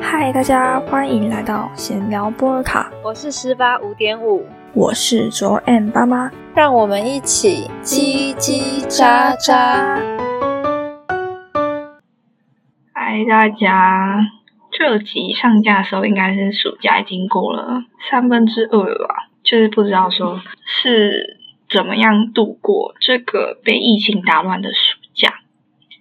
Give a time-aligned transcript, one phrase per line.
[0.00, 9.98] 嗨，大家欢迎来到闲聊波尔卡，我是十八五点五，我是卓 M 爸妈，让我们一起叽叽喳喳。
[12.92, 14.20] 嗨，大家，
[14.70, 19.30] 这集上架的时候应该是暑假已经过了三分之二了吧？
[19.42, 25.40] 就是不知道说是怎么样度过这个被疫情打乱的暑假。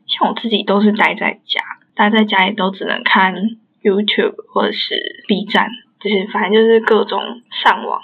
[0.05, 1.59] 像我自己都是待在家，
[1.95, 3.33] 待在家里都只能看
[3.81, 7.20] YouTube 或者是 B 站，就是反正就是各种
[7.63, 8.01] 上网。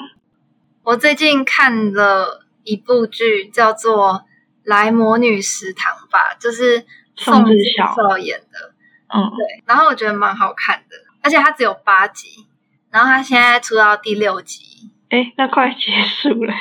[0.84, 4.13] 我最近看了一部剧，叫做
[4.63, 6.85] 《来魔女食堂》吧，就是
[7.16, 8.73] 宋智孝孝演的。
[9.11, 12.45] 嗯，对，然后我觉得蛮好看的，而且它只有八集，
[12.91, 16.53] 然后它现在出到第六集，哎，那快结束了，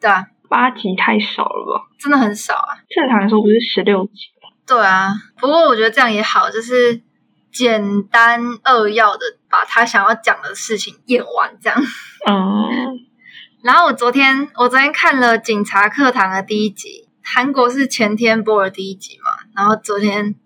[0.00, 1.88] 对啊，八集太少了吧？
[1.98, 2.80] 真的很少啊。
[2.88, 4.39] 正常来说不是十六集吗？
[4.70, 7.02] 对啊，不过我觉得这样也好，就是
[7.50, 11.76] 简单扼要的把他想要讲的事情演完，这样。
[12.28, 13.00] 嗯，
[13.64, 20.36] 然后我昨天我昨天看了《警察课堂》的第一集，韩国是前天播的第一集嘛，然后昨天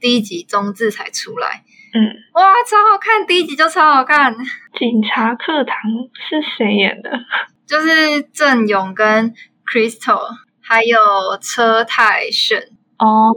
[0.00, 1.62] 第一集中字才出来，
[1.94, 2.02] 嗯，
[2.34, 4.34] 哇，超好看，第一集就超好看，
[4.76, 5.76] 警察课堂
[6.28, 7.10] 是谁演的？
[7.64, 9.32] 就是郑勇跟
[9.64, 10.26] Crystal
[10.60, 10.98] 还有
[11.40, 12.58] 车太铉，
[12.98, 13.30] 哦，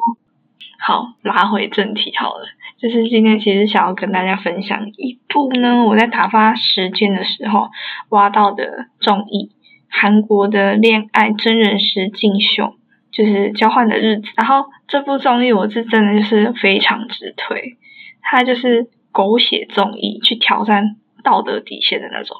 [0.83, 2.47] 好，拉回正题好了。
[2.79, 7.69] 就是今天其实想要跟大家分享一部呢，我在打发时间的时候
[8.09, 9.51] 挖到的综艺，
[9.87, 12.73] 韩国的恋爱真人实境秀，
[13.11, 14.27] 就是交换的日子。
[14.35, 17.77] 然后这部综艺我是真的就是非常之推，
[18.23, 22.35] 它就是狗血综艺，去挑战道德底线的那种。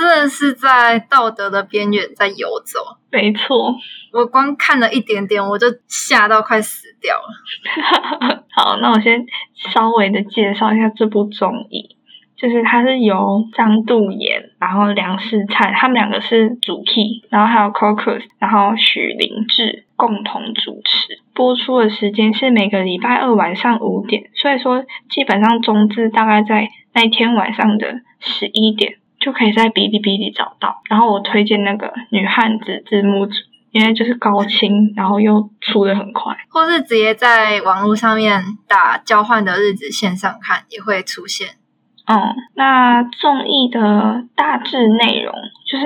[0.00, 2.80] 真的是在道德的边缘在游走。
[3.10, 3.74] 没错，
[4.12, 8.44] 我光看了一点点，我就吓到快死掉了。
[8.50, 9.26] 好，那我先
[9.74, 11.96] 稍微的介绍一下这部综艺，
[12.34, 21.20] 就是它是由张度妍，然后梁世灿，他们两个是主 key，然后还有 Cocos，然后许灵智共同主持。
[21.34, 28.94] 播出的时间是每个礼拜二晚上五点，所以说基本上中字大概在那一天晚上的十一点。
[29.20, 30.82] 就可以在哔哩哔哩找到。
[30.90, 33.34] 然后我推荐那个女汉子字幕组，
[33.70, 36.36] 因为就是高清，然后又出的很快。
[36.48, 41.50] 或是直接在网络上面打“交换的日子”线上看，也会出现。
[42.06, 45.32] 嗯，那综艺的大致内容
[45.70, 45.84] 就是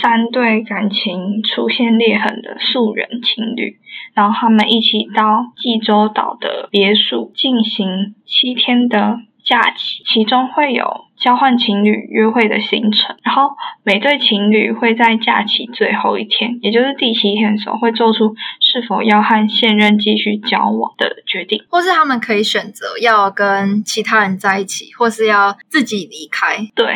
[0.00, 3.78] 三对感情出现裂痕的素人情侣，
[4.14, 9.18] 然后他们一起到济州岛的别墅进行七天的
[9.50, 13.50] 假期，其中会有交换情侣约会的行程，然后
[13.82, 26.56] 每对情侣会在假期最后一天，也就是第七天的时候，会做出是否要和现任继续交往的决定，或是他们可以选择要跟其他人在一起，或是要自己离开。
[26.76, 26.94] 对，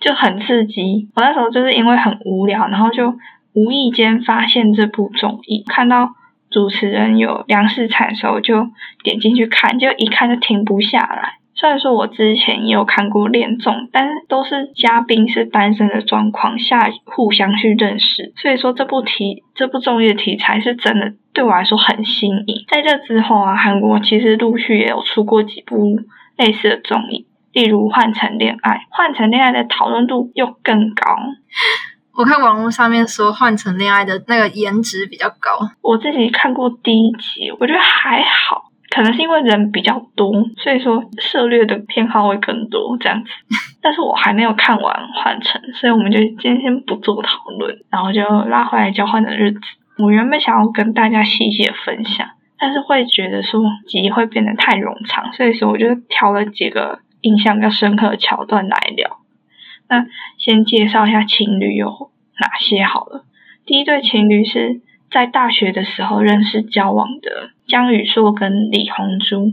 [0.00, 1.10] 就很刺激。
[1.14, 3.14] 我那时候就是因为很无聊，然后就
[3.52, 6.14] 无意间发现这部综艺，看到
[6.50, 8.68] 主持人有梁世灿的时候，就
[9.02, 11.40] 点进去看，就一看就停不下来。
[11.64, 22.66] 虽然说我之前也有看过恋综，但是都是嘉宾是单身的状况下互相去认识，所以说这部题这部综艺的题材是真的对我来说很新颖。
[22.68, 26.00] 在这之后啊，韩国其实陆续也有出过几部
[26.36, 31.16] 类似的综艺，例如《换乘恋爱》，《换乘恋爱》的讨论度又更高。
[32.14, 38.64] 我看网络上面说《换乘恋爱》的那个颜值比较高，我自己看过第一集，我觉得还好。
[38.94, 43.30] 可能是因为人比较多，所以说涉猎的偏好会更多这样子。
[43.82, 49.60] 但是我还没有看完《幻城》，所以我们就今天先不做讨论，然后就拉回来交换的日子。
[49.98, 59.18] 我原本想要跟大家细细的分享，但是会觉得说集会变得太冗长，所以说我就挑了几个印象比较深刻的桥段来聊。
[59.88, 60.06] 那
[60.38, 61.88] 先介绍一下情侣有
[62.40, 63.24] 哪些好了。
[63.66, 64.80] 第一对情侣是
[65.14, 67.50] 在大学的时候认识交往的。
[67.68, 69.52] 江宇硕跟李红珠，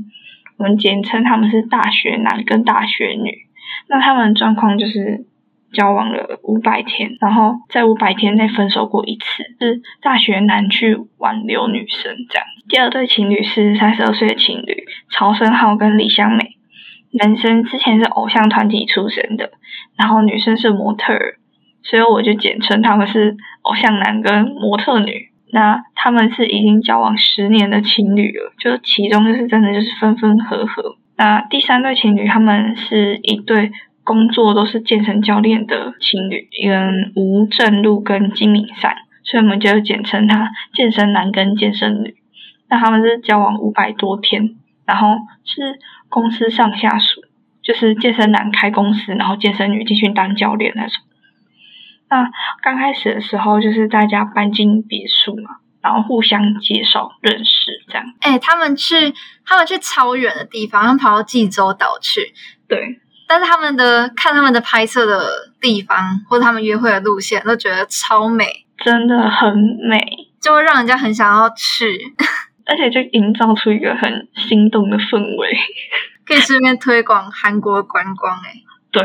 [0.58, 3.46] 我们简称他们是大学男跟大学女。
[3.88, 5.28] 那他们状况就是
[5.72, 12.48] 交往了五百天，然后在五百天内分手过一次，是大学男去挽留女生这样。
[12.68, 16.58] 第二对情侣是三十二岁的情侣曹生浩跟李香美，
[17.12, 19.52] 男生之前是偶像团体出身的，
[19.96, 21.36] 然后女生是模特儿，
[21.84, 25.31] 所以我就简称他们是偶像男跟模特女。
[25.54, 30.96] 那他们是已经交往十年的情侣了，就其中就是真的就是分分合合。
[31.18, 33.72] 那第三对情侣，他们是一对
[34.04, 42.16] 工作都是健身教练的情侣，跟吴正路跟金敏善，所以我们就简称他健身男跟健身女。
[42.70, 44.56] 那他们是交往五百多天，
[44.86, 45.10] 然后
[45.44, 45.78] 是
[46.08, 47.22] 公司上下属，
[47.62, 51.04] 就是健身男开公司，然后健身女进去当教练那种。
[52.12, 52.30] 那
[52.62, 58.04] 刚开始的时候，就是大家搬进别墅嘛，然后互相介绍认识这样。
[58.20, 59.14] 哎、他们去
[59.46, 62.34] 他们去超远的地方，他们跑到济州岛去，
[62.68, 68.46] 对，但是他们的看他们的拍摄的地方或者他们约会的路线，都觉得超美，
[68.78, 69.58] 真的很
[69.90, 69.98] 美，
[70.42, 72.14] 就会让人家很想要去，
[72.66, 75.58] 而且就营造出一个很心动的氛围。
[76.28, 78.54] 可以顺便推广韩国观光、哎，
[78.92, 79.02] 对，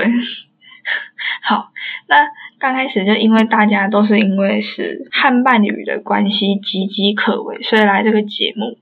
[1.42, 1.70] 好，
[2.08, 2.16] 那
[2.58, 8.78] 刚开始就因为大家都是因为是和伴侣的关系岌岌可危，所以来这个节目。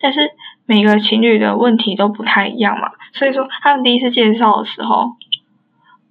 [0.00, 0.30] 但是
[0.64, 5.10] 每个情侣的问题都不太一样嘛，所以说他们第一次介绍的时候，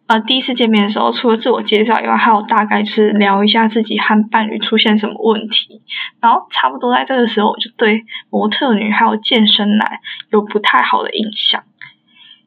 [0.06, 5.82] 呃，第一次见面的时候，除了自我介绍以外，还有大概是聊一下自己和伴侣出现什么问题。
[6.22, 10.00] 然后差不多在这个时候，我就对模特女还有健身男
[10.30, 11.64] 有不太好的印象，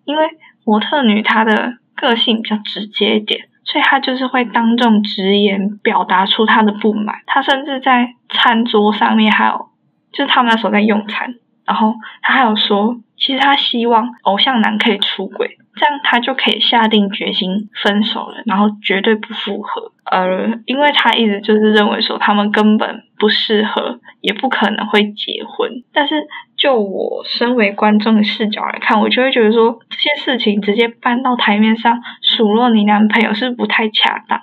[0.05, 0.25] 因为
[0.65, 7.17] 模特女她的个性比较直接一点，所以他就是会当众直言表达出他的不满。
[7.27, 9.69] 他甚至在餐桌上面还有，
[10.13, 11.35] 就是他们那时候在用餐，
[11.65, 19.93] 然后他还有说，其实他希望偶像男可以出轨，这样他就可以下定决心分手了，然后绝对不复合。
[20.11, 25.71] 呃，因为他一直就是认为说他们根本不适合，也不可能会结婚。
[25.93, 26.27] 但是
[26.63, 34.39] 就我身为观众的视角来看，我就会觉得说这些事情直接搬到台面上数落你男朋友是不太恰当，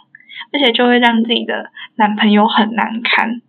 [0.51, 3.41] 而且就会让自己的男朋友很难堪。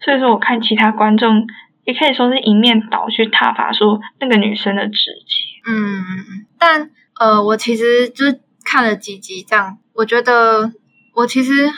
[0.00, 1.48] 所以说，我看其他观众
[1.82, 5.68] 也可以说是一面倒去挞伐说那个女生的直接。
[5.68, 10.72] 嗯，但呃，我其实就是看了几集这样，我觉得
[11.16, 11.68] 我其实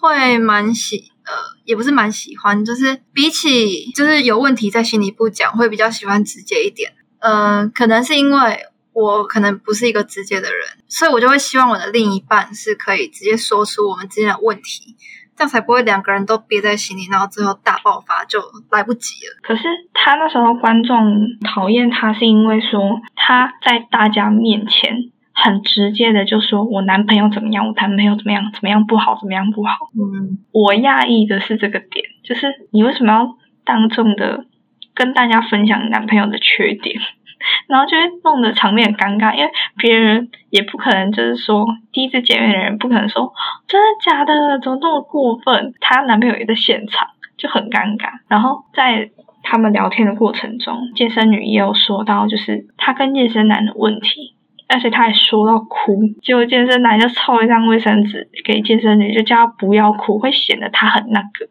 [0.00, 1.32] 会蛮喜呃，
[1.64, 6.92] 也不是蛮喜欢，就是比起就是有问题在心里不讲，会比较喜欢直接一点。
[7.20, 8.58] 呃，可能是因为
[8.92, 14.94] 我可能不是一个直接的人，所以我就会希望我的另一半是可以直接说出我们之间的问题，
[15.34, 18.40] 这样才不会两个人都憋在心里，然后最后大爆发就
[18.70, 19.36] 来不及了。
[19.42, 19.62] 可是
[19.94, 20.96] 他那时候观众
[21.42, 29.90] 讨厌他，是因为说他在大家面前很直接的就说我男朋友怎么样，我男朋友怎么样，怎么样不好，怎么样不好。
[29.94, 34.46] 嗯我讶异的是这个点，就是你为什么要当众的
[34.94, 37.00] 跟大家分享你男朋友的缺点，
[37.66, 43.32] 然后就会弄得场面很尴尬，因为别人也不可能就是说第一次见面的人不可能说
[43.66, 45.74] 真的假的，怎么那么过分？
[45.80, 48.10] 她男朋友也在现场，就很尴尬。
[48.28, 49.10] 然后在
[49.42, 54.36] 他们聊天的过程中，健身女也有说到，就是她跟健身男的问题。
[54.66, 61.48] 而且他还说到哭，结果健身男就凑一张卫生纸给健身女，就叫她不要哭，会显得她很那个。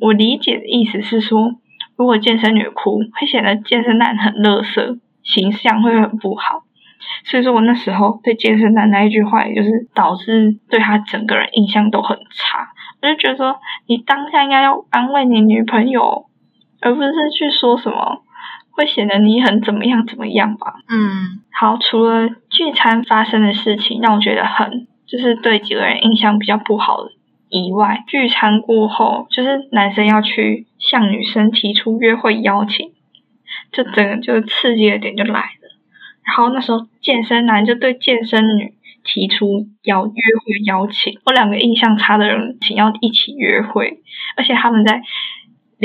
[0.00, 1.56] 我理解的意思是说，
[1.96, 6.62] 如果健身女哭，会显得健身男很垃圾，形象会很不好。
[7.26, 12.68] 所以说我那时候对健身男那一句话，也就是导致对他整个人印象都很差。
[13.02, 13.56] 我就觉得说，
[13.86, 16.26] 你当下应该要安慰你女朋友，
[16.80, 18.22] 而不是去说什么
[18.74, 20.74] 会显得你很怎么样怎么样吧。
[20.88, 27.10] 嗯好，除了聚餐发生的事情让我觉得很就是对几个人印象比较不好的
[27.48, 32.90] 以外，聚餐过后就是男生要去向女生提出约会邀请，
[33.70, 35.78] 就整个就是刺激的点就来了。
[36.26, 38.72] 然后那时候健身男就对健身女
[39.04, 44.00] 提出要约会邀请，我两个印象差的人请要一起约会，
[44.36, 45.02] 而且他们在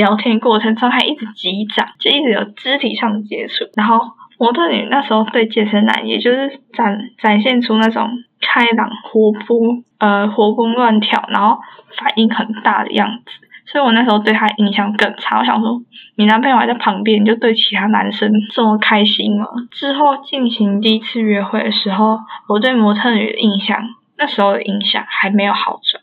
[0.00, 4.00] 聊天过程中还一直击掌，就一直有肢体上的接触，然后。
[4.40, 8.08] 模特女那时候对健身男，也就是展展现出那种
[8.40, 9.58] 开朗、活泼、
[9.98, 11.58] 呃活蹦乱跳，然后
[11.98, 13.32] 反应很大的样子，
[13.66, 15.40] 所以我那时候对他印象更差。
[15.40, 15.82] 我想说，
[16.16, 19.44] 你男朋友还在旁边，你就对其他男生这么开心吗？
[19.70, 25.99] 之后进行第一次约会的时候，我对模特女的印象，那时候的印象还没有好转，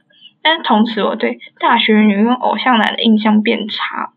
[0.50, 4.12] 但同时我对大学女跟偶像男的印象变差，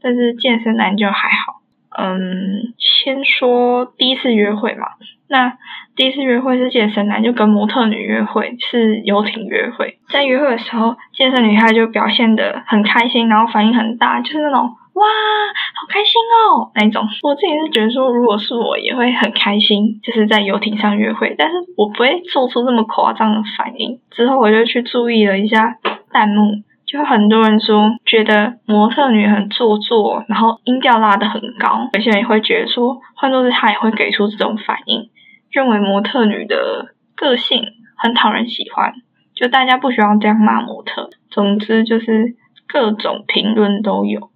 [0.00, 1.60] 但是健身男就还好。
[1.98, 4.86] 嗯，先说第一次约会嘛。
[5.28, 5.58] 那
[5.96, 9.98] 第一次约会是健身男就跟模特女约会，是游艇约会。
[10.08, 17.04] 在约会的时候，健身女她就表现得很开心，然后反应很大，就是那种哇，好开心哦那一种。
[17.22, 24.00] 我自己是觉得说，如果是我也会很开心，就是在游艇上约会，但是我不会做出这么夸张的反应。
[24.10, 25.76] 之后我就去注意了一下
[26.10, 26.62] 弹幕。
[26.86, 31.90] 就很多人说觉得模特女很做作，然后音调拉得很高。
[31.92, 35.10] 有些人也会觉得说，换作是他也会给出这种反应，
[35.50, 37.64] 认为模特女的个性
[37.98, 38.94] 很讨人喜欢。
[39.34, 41.10] 就大家不需要这样骂模特。
[41.28, 42.36] 总之就是
[42.68, 44.30] 各种评论都有，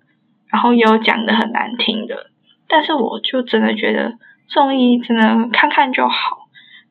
[0.53, 2.27] 然后也有讲的很难听的，
[2.69, 4.15] 但是我就真的觉得
[4.49, 6.39] 综艺真的看看就好。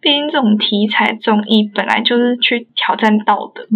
[0.01, 3.67] 毕竟这种题材综艺本来就是去挑战道德，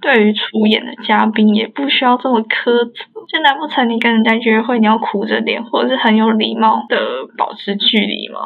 [0.00, 3.04] 对于出演的嘉宾也不需要这么苛责。
[3.28, 6.98] 就难不成你跟人家约会，你要苦着脸，或者是很有礼貌的
[7.36, 8.40] 保持距离吗？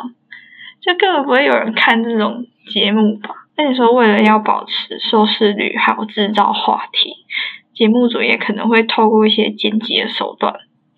[0.82, 3.30] 就根本不会有人看这种节目吧？
[3.56, 7.14] 那你说为了要保持收视率，还有制造话题，
[7.74, 10.54] 节目组也可能会透过一些剪辑的手段。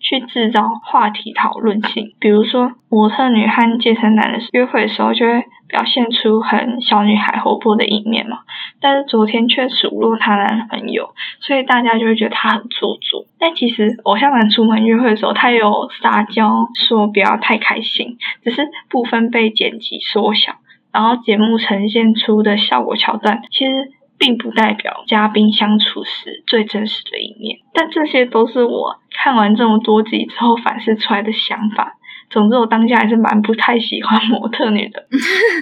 [0.07, 8.41] 去制造话题讨论性，比如说模特女和健身男的约会的时候，就会表现出很小女孩活泼的一面嘛。
[8.79, 11.09] 但是昨天却数落她男朋友，
[11.39, 13.25] 所以大家就会觉得她很做作。
[13.39, 20.53] 但其实偶像男出门约会的时候，他有撒娇说不要太开心，只是部分被剪辑缩小，
[20.93, 23.91] 然后节目呈现出的效果桥段，其实。
[24.17, 31.97] 并不代表嘉宾相处时最真实的一面，但这些都是我看完这么多集之后反思出来的想法。
[32.29, 35.07] 总之，我当下还是蛮不太喜欢模特女的。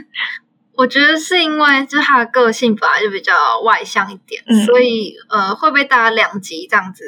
[0.78, 3.34] 我觉得是因为就她的个性本来就比较
[3.64, 7.04] 外向一点，所以呃会被大家两极这样子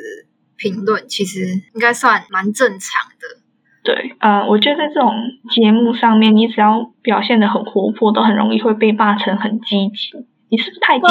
[0.57, 3.41] 评论，其实应该算蛮正常的。
[3.83, 5.13] 对，呃，我觉得在这种
[5.49, 10.25] 节目上面，你只要表现的很活泼，都很容易会被骂成很积极。
[10.49, 11.09] 你是不是太对？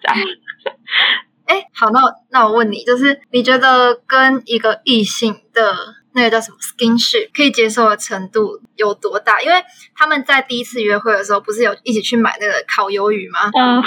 [0.00, 0.18] 这样。
[1.46, 2.00] 哎，好，那
[2.30, 5.74] 那我问你，就是你觉得跟一个异性的
[6.12, 9.40] 那个叫什么 skinship 可以接受的程度有多大？
[9.40, 9.54] 因为
[9.94, 13.50] 他们在第一次约会的时候，不是有一起去买那个烤鱿鱼吗？
[13.58, 13.82] 嗯。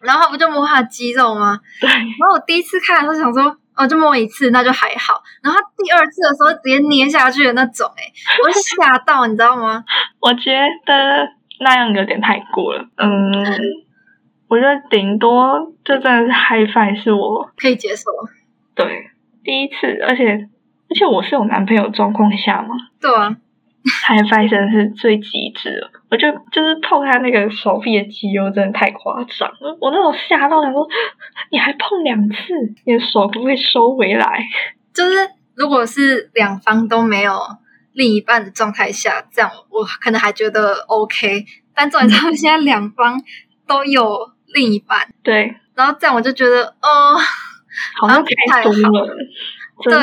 [0.00, 1.60] 然后不就摸他的肌肉吗？
[1.80, 1.88] 对。
[1.88, 5.22] 然后我第一次看的时候想说，哦，就摸一次那就还好。
[5.42, 8.02] 然后第二次的时候直接捏下去的那种，哎，
[8.42, 9.84] 我吓到，你知道吗？
[10.18, 10.50] 我觉
[10.86, 11.28] 得
[11.60, 12.86] 那样有点太过了。
[12.96, 13.91] 嗯。
[14.52, 18.04] 我觉得顶多就真的是 high five 是我可以接受。
[18.74, 18.84] 对，
[19.42, 20.26] 第一次，而且
[20.90, 22.74] 而且我是有男朋友状况下嘛。
[23.00, 23.34] 对啊
[24.06, 25.90] ，high five 真的是最极致了。
[26.10, 29.78] 我就就是碰他那个手臂的肌肉，真的太夸张了。
[29.80, 30.86] 我那种吓到，想说
[31.50, 32.52] 你还碰两次，
[32.84, 34.44] 你的手不会收回来？
[34.92, 37.38] 就是如果是两方都没有
[37.94, 41.46] 另一半的状态下，这样我可能还觉得 OK。
[41.74, 43.18] 但重点是现在两方
[43.66, 44.30] 都有。
[44.54, 47.16] 另一半对，然后这样我就觉得哦，
[48.00, 49.16] 好像太多了。
[49.82, 49.94] 对，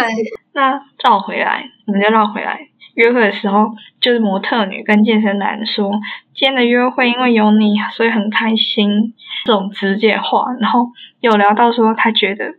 [0.53, 2.59] 那绕回来，我们就绕回来。
[2.95, 3.69] 约会的时候，
[4.01, 5.89] 就是模特女跟健身男说
[6.35, 9.13] ：“今天的约会因为有你，所以很开心。”
[9.45, 10.89] 这种直接话，然后
[11.21, 12.55] 有聊到说他觉得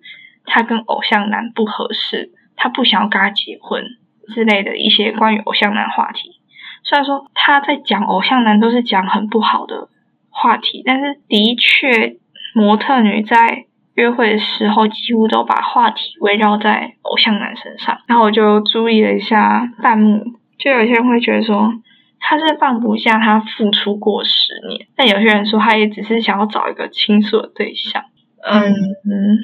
[0.47, 3.85] 他跟偶像男不合适，他不想要跟他结婚
[4.33, 6.41] 之类的一些关于偶像男话题。
[6.85, 9.89] 虽然说他在讲偶像男都是讲很不好的。
[10.31, 12.17] 话题，但是的确，
[12.55, 17.99] 模特女在约会的时候几乎都把话题围绕在偶像男身上。
[18.07, 20.25] 然后我就注意了一下弹幕，
[20.59, 21.73] 就有些人会觉得说
[22.19, 28.05] 他是放不下他付出过十年，但有些人说他也只是想要找一个倾诉的对象。
[28.43, 29.39] 嗯嗯，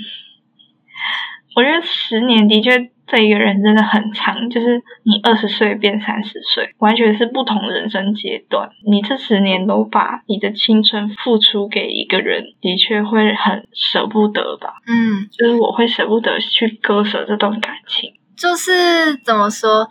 [1.56, 2.90] 我觉得十年的确。
[3.06, 8.68] 这一个人真的很长，就是你二十岁变三十岁，完全是不同人生阶段。
[8.84, 14.74] 你这十年都把你的青春付出给一个人，的确会很舍不得吧？
[14.86, 18.12] 嗯，就是我会舍不得去割舍这段感情。
[18.36, 19.88] 就是怎么说？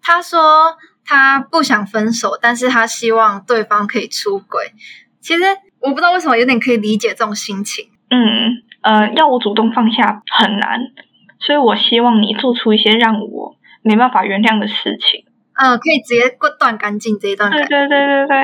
[0.00, 4.72] 他说他不想分手，但是他希望对方可以出轨。
[5.20, 5.42] 其实
[5.80, 7.86] 我不知道为什么有点可以理解这种心情。
[8.10, 10.80] 嗯呃，要我主动放下很难。
[11.44, 15.24] 所以我希望你做出一些让我没办法原谅的事情。
[15.54, 17.50] 嗯，可以直接断干净这一段。
[17.50, 18.36] 对对对对对。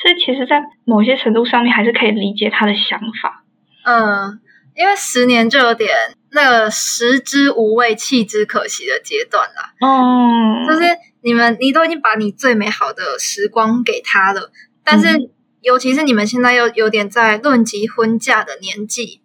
[0.00, 3.42] 所以其实，在某些程度上面，还是可以理解他的想法。
[3.82, 4.38] 嗯，
[4.76, 5.90] 因为十年就有点
[6.30, 9.74] 那个食之无味，弃之可惜的阶段了。
[9.80, 10.86] 嗯，就是
[11.22, 14.52] 你们，你都已经把你最美好的时光给他了，
[14.84, 15.30] 但是
[15.62, 19.22] 尤其是你们现在又有点在论及婚嫁的年纪。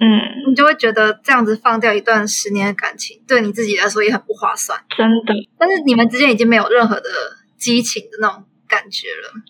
[0.00, 4.80] 嗯，你就会觉得这样子放掉一段十年的感情，对你自己来说也很不划算。
[4.96, 7.10] 真的，但是你们之间已经没有任何的
[7.58, 9.42] 激情的那种感觉了。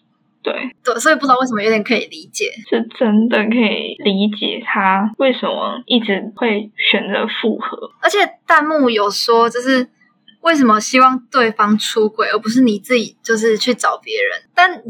[0.43, 7.93] 对对，所以不知道为什么有点可以理解，是真的可以理解他为什么一直会选择复合。
[8.01, 9.87] 而且弹幕有说，就是
[10.41, 14.43] 为什么希望对方出轨，而不是你自己就是去找别人？
[14.55, 14.83] 但人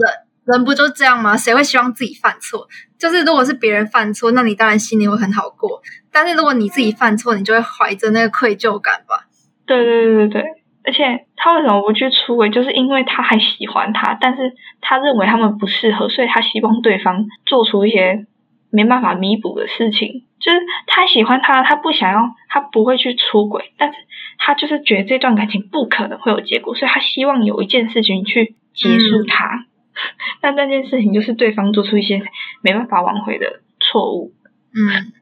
[0.44, 1.36] 人不就这样吗？
[1.36, 2.68] 谁会希望自己犯错？
[3.00, 5.80] 就是如果是别人犯错，那你当然心里会很好过。
[6.12, 9.26] 但是如果你自己犯错，你就会怀着那个愧疚感吧？
[9.66, 10.44] 对对对对对。
[10.82, 12.50] 而且他为什么不去出轨？
[12.50, 18.26] 就是因为他还喜欢他，但是他认为他们不适合，所以他希望对方做出一些
[18.70, 20.24] 没办法弥补的事情。
[20.40, 23.98] 就是他喜欢他，他不想要，他不会去出轨，但是
[24.38, 29.66] 他就是觉得这段感情不可能会有结果，所以他希望有一件事情去结束它。
[30.40, 32.22] 但那件事情就是对方做出一些
[32.62, 34.32] 没办法挽回的错误。
[34.72, 35.12] 嗯，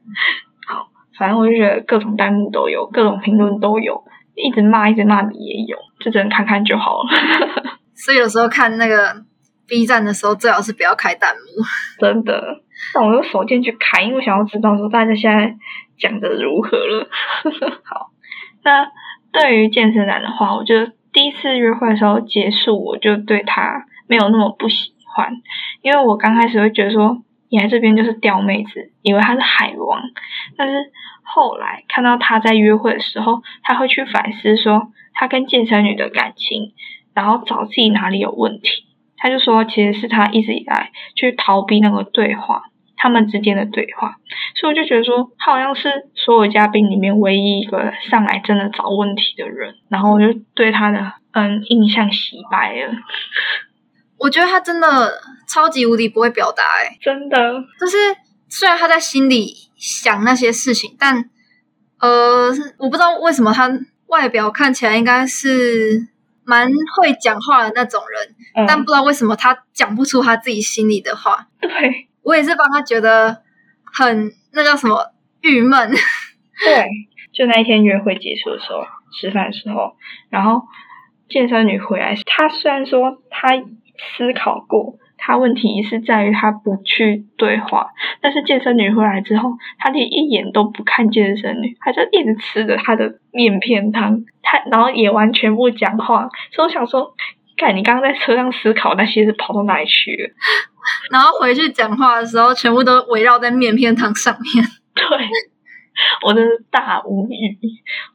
[0.67, 4.03] 好，反正我就觉得各种弹幕都有，各种评论都有，
[4.35, 7.09] 一直骂一直骂的也有，就只能看看就好了。
[7.95, 9.25] 所以有时候看那个
[9.67, 11.41] B 站的时候，最好是不要开弹幕。
[11.99, 12.61] 真的，
[12.93, 15.55] 但我用手键去开，因为我想要知道说大家现在
[15.97, 17.09] 讲的如何了。
[17.83, 18.11] 好，
[18.63, 18.87] 那
[19.31, 25.41] 对于健身男的话，我觉得第一次约会的时候结束，我就对他没有那么不喜欢，
[25.81, 30.01] 因为我刚开始会觉得说你来这边就是钓妹子，以为他是海王，
[30.57, 30.91] 但是
[31.23, 36.73] 后来看到他在约会的时候，他会去反思说他跟健身女的感情，
[37.13, 38.85] 然后找自己哪里有问题。
[39.21, 42.63] 他就说，其实是他一直以来去逃避那个对话，
[42.95, 44.15] 他们之间的对话，
[44.55, 52.93] 所以我就觉得说，他好像是所有嘉宾里面唯一一个上来真的找问题的人，然后我就对他的嗯印象洗白了。
[54.19, 57.37] 我觉得他真的超级无敌不会表达，哎，真的，
[57.79, 57.97] 就是
[58.49, 61.29] 虽然他在心里想那些事情，但
[61.99, 63.69] 呃，我不知道为什么他
[64.07, 66.07] 外表看起来应该是
[66.43, 68.65] 蛮会讲话的那种人，嗯。
[68.67, 71.47] 但不知道为什么他讲不出他自己心里的话。
[71.59, 71.69] 对。
[72.21, 73.41] 我也是帮他觉得
[73.83, 75.89] 很那叫什么郁闷，
[76.63, 76.87] 对，
[77.33, 78.83] 就那一天约会结束的时候，
[79.19, 79.95] 吃饭的时候，
[80.29, 80.61] 然后
[81.27, 83.49] 健身女回来，她虽然说她
[84.17, 87.89] 思考过，他问题是在于他不去对话，
[88.21, 97.13] 但是健身女回来之后，她连一眼都不看健身女，她就一直吃着她的面片汤，她然后也完全不讲话，所以我想说，
[97.57, 100.33] 看你刚刚在车上思考那些是跑到哪里去了？
[101.11, 104.65] 然后回去讲话的时候，全部都围绕在面片汤上面。
[104.95, 105.05] 对，
[106.25, 107.57] 我真是大无语，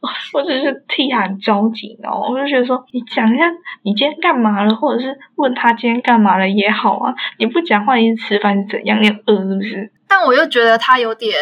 [0.01, 3.43] 我我只是替他很着急，然后我就觉得说，你讲一下
[3.83, 9.01] 你今天干嘛了，或者是问他今天干嘛了也好啊，你不讲话，你是吃饭是怎样？
[9.01, 9.91] 你饿是不是？
[10.07, 11.33] 但我又觉得他有点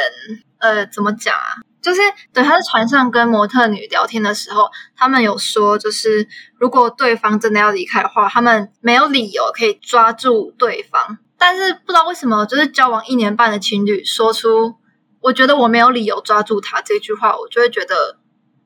[0.59, 1.61] 呃，怎么讲啊？
[1.81, 1.99] 就是
[2.33, 6.25] 对他在船上跟模特女聊天的时候，他们有说，就是
[6.57, 11.17] 如果对方真的要离开的话，他们没有理由可以抓住对方。
[11.37, 14.75] 但是不知道为什么，就是交往一年半的情侣说出
[15.23, 18.17] “我觉得我没有理由抓住他”这句话，我就会觉得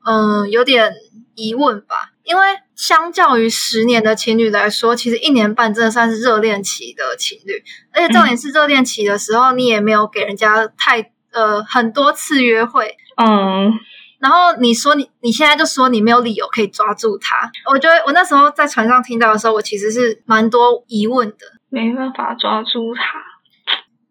[0.04, 0.92] 嗯有点
[1.34, 2.12] 疑问吧。
[2.24, 2.42] 因为
[2.74, 13.72] 相较于十年的情侣来说，其实一年半真的算是热恋期的情侣，而且重点是热恋期的时候，你也没有给人家太呃很多次约会，嗯，
[14.18, 21.36] 然后你说你你现在就说你没有理由可以抓住他，我觉得我那时候在船上听到的时候，我其实是蛮多疑问的。
[21.70, 23.02] 没办法抓住他，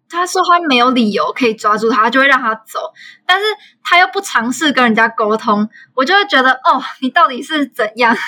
[0.09, 2.79] 他说他没有理由可以抓住他，他就会让他走，
[3.25, 3.45] 但是
[3.83, 8.15] 他又不尝试跟人家沟通，我就会觉得哦，你到底是怎样？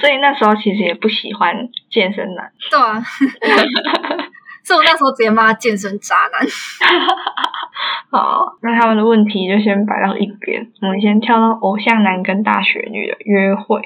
[0.00, 1.54] 所以那时候其实也不喜欢
[1.90, 2.50] 健身男。
[2.70, 3.00] 对啊，
[4.64, 6.42] 所以我那时候直接骂他健身渣男。
[8.10, 13.80] 好，那他们的问题就先摆到一边，我们先跳到偶像男跟大学女的约会。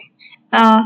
[0.50, 0.80] 那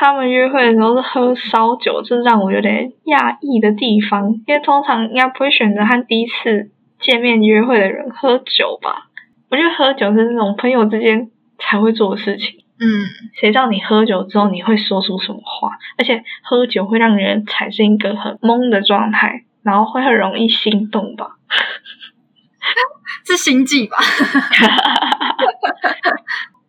[0.00, 9.08] 他们约会的时候是喝烧酒，这让我有点讶异的地方，因为通常应该不会选择和第一次见面约会的人喝酒吧？
[9.50, 12.60] 我觉得喝酒是那种朋友之间才会做的事情。
[12.78, 12.86] 嗯，
[13.40, 15.72] 谁知道你喝酒之后你会说出什么话？
[15.98, 21.38] 而且喝酒会让人产生一个很懵的状态，然后会很容易心动吧？
[23.26, 23.96] 是心悸吧？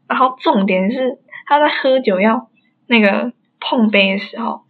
[0.09, 2.49] 然后重点是他在喝酒要
[2.89, 4.63] 那个碰杯的时候，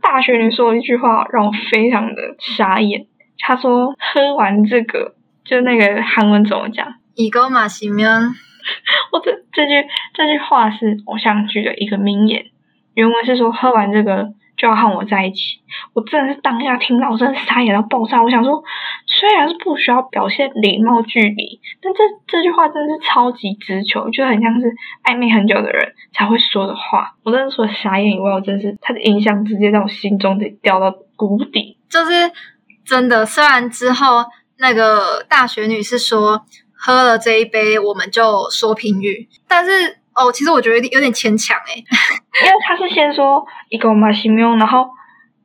[0.00, 3.06] 大学女说了一句话让我非常的傻眼。
[3.38, 6.94] 他说喝完这个，就那个韩文怎么讲？
[7.14, 8.32] 이거마시 면，
[9.12, 12.46] 我这这句这句话是偶像剧的一个名言，
[12.94, 15.60] 原文是说喝完这个就要和我在一起。
[15.94, 18.22] 我真的是当下听到，我真的傻眼到爆炸。
[18.22, 18.62] 我想说，
[19.06, 27.14] 虽然是不需要表现礼貌距离，但这这句话真的是超级直球，就很像是暧昧很久的人才会说的话。
[27.22, 31.78] 我真的除了傻眼以外，我真是他的印象直接在我心中得掉到谷底。
[31.88, 32.30] 就是
[32.84, 33.24] 真的。
[33.24, 34.24] 虽然之后
[34.58, 36.44] 那个大学女是说
[36.74, 41.78] 喝了这一杯我们就说评语，但是哦，其实我觉得有点牵强欸诶。
[42.44, 44.88] 因为他是先说一个马西缪，然后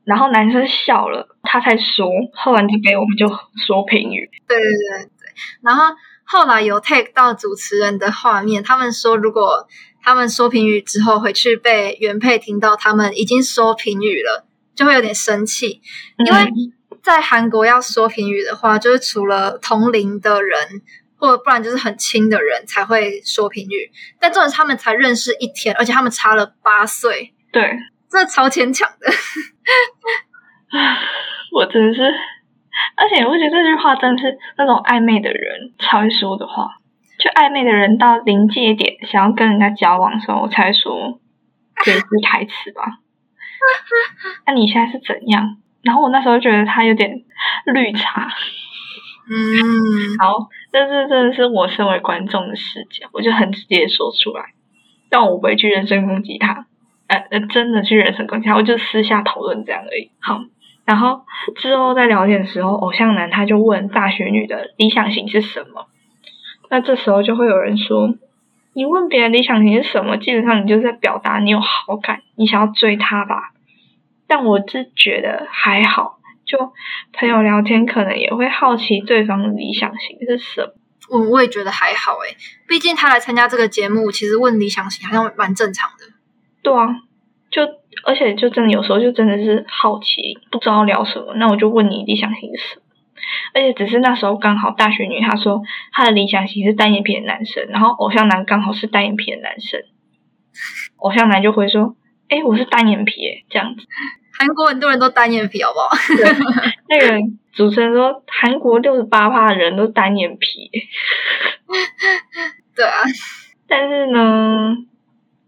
[0.03, 3.27] 然后男生笑了，他才说喝完这杯我们就
[3.65, 4.29] 说评语。
[4.47, 9.67] 对对对对，然后后来有 take 到主持人的画面，他们说如果
[10.01, 15.81] 他们说评语之后回去被原配听到他们已经说评语了，就会有点生气，
[16.17, 20.81] 因为嗯在韩国要说评语的话，就是除了同龄的人
[21.23, 23.89] 或者不然就是很亲的人才会说评语。
[24.19, 29.09] 但重点是他们才认识一天，而且他们差了八岁，对，这超牵强的。
[31.55, 32.01] 我真的是，
[32.97, 36.67] 而且我觉得这句话真的是那种暧昧的人才会说的话。
[37.17, 41.21] 就暧昧的人到临界点，想要跟人家交往的时候，我才说
[41.85, 42.99] 这句台词吧。
[44.45, 45.55] 那你现在是怎样？
[45.83, 47.23] 然后我那时候觉得他有点
[47.65, 48.27] 绿茶。
[49.25, 54.53] 嗯，好，但是真的是我身为观众的视角，我就很直接说出来，
[55.09, 56.65] 但我不会去人身攻击他，
[57.07, 60.11] 呃呃，真的去人身攻击他，我就私下讨论这样而已。
[60.19, 60.41] 好，
[60.85, 61.21] 然后
[61.55, 65.87] 之后在聊天的时候，偶像男他就问大学女的理想型是什么，
[66.69, 68.13] 那这时候就会有人说，
[68.73, 73.51] 你问别人理想型是什么，基本上你就是在表达你有好感，你想要追他吧。
[74.27, 76.17] 但我是觉得还好。
[76.45, 76.57] 就
[77.13, 80.73] 朋友聊天，可能也会好奇对方的理想型是什么。
[81.09, 82.35] 我我也觉得还好诶，
[82.67, 86.05] 毕竟他来参加这个节目，其实问理想型好像蛮正常的。
[86.61, 86.87] 对啊，
[87.51, 87.61] 就
[88.05, 92.81] 而且就真的有时候就真的是好奇，不知道聊什么，那我就问你理想型是什么。
[93.53, 99.81] 而且只是那时候刚好大学女她说她的理想型是单眼皮的男生，然后偶像男刚好是单眼皮的男生，
[100.97, 101.95] 偶像男就会说
[102.29, 103.85] ：“哎，我是单眼皮。”这样子。
[104.37, 105.89] 韩国很多人都单眼皮，好不好？
[106.89, 107.19] 那个
[107.53, 110.69] 主持人说，韩国六十八趴的人都单眼皮。
[112.75, 113.03] 对啊，
[113.67, 114.75] 但是呢，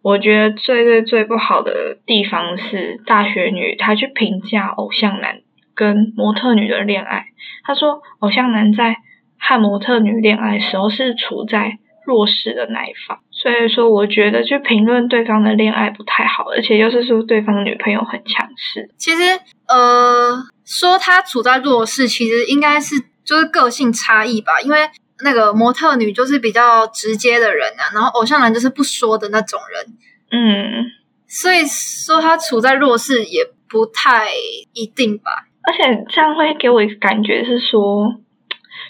[0.01, 5.41] 我觉得最最最不好的地方是大学女她去评价偶像男
[5.73, 7.25] 跟模特女的恋爱。
[7.63, 8.97] 她说，偶像男在
[9.39, 13.19] 和模特女恋爱时候是处在弱势的那一方。
[13.45, 18.89] 所以说，我觉得去评论对方的恋爱不太好，而且又是说对方的女朋友很强势。
[18.97, 19.21] 其实，
[19.67, 24.59] 呃，说他处在弱势，其实应该是就是个性差异吧。
[24.61, 24.89] 因为
[25.23, 29.93] 那个模特女就是比较直接的人啊，然后偶像男就是不说的那种人。
[30.31, 30.83] 嗯，
[31.27, 34.25] 所以说他处在弱势也不太
[34.73, 35.29] 一定吧。
[35.67, 38.11] 而且这样会给我一个感觉是说。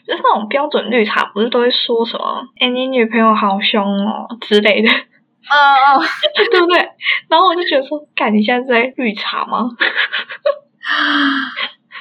[0.08, 4.90] 就是那种标准绿茶，不是都会说什么“哎，你女朋友好凶哦”之类的，
[5.50, 5.56] 哦
[5.98, 6.04] 哦，
[6.52, 6.78] 对不对？
[7.30, 9.70] 然后我就觉得说，干，你现在在绿茶吗？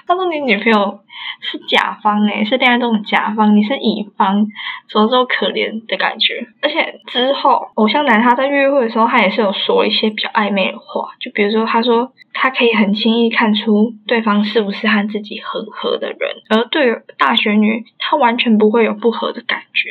[0.06, 1.00] 他说你女朋友。
[1.40, 4.46] 是甲方诶，是恋爱中的甲方，你是乙方，
[4.90, 6.46] 怎么这么可怜的感觉？
[6.62, 19.90] 而且之后，偶像男他在约会的时候，他也是有说一些比较暧昧的话，就比如说他说他可以很轻易看出对方是不是和自己很合的人，而对大学女，她完全不会有不合的感觉。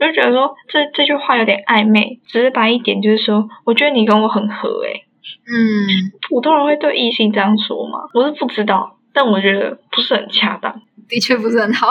[0.00, 5.04] 我就觉得说这这句话有点暧昧，直白一点就是说，我觉得你跟我很合诶。
[5.46, 8.08] 嗯，普通人会对异性这样说吗？
[8.14, 8.94] 我是不知道。
[9.18, 11.88] 但我觉得不是很恰当，的确不是很好。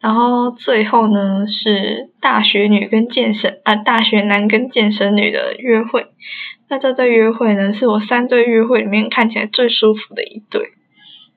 [0.00, 6.06] 然后最后呢，是大学女跟健身啊，大学男跟健身女的约会。
[6.68, 10.70] 那这对约会呢，是我三对约会里面看起来最舒服的一对。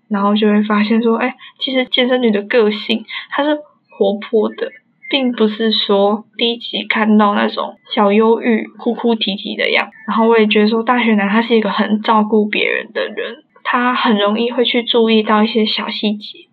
[0.09, 3.55] 然后就会发现说，哎，其实健身女的个性她是
[3.91, 4.71] 活泼的，
[5.07, 9.91] 并不是说第一集看到那种小忧郁、哭哭啼啼的样。
[10.07, 13.43] 然后我也觉得说，大学男他是一个很照顾别人的人。
[13.63, 16.49] 他很容易会去注意到一些小细节，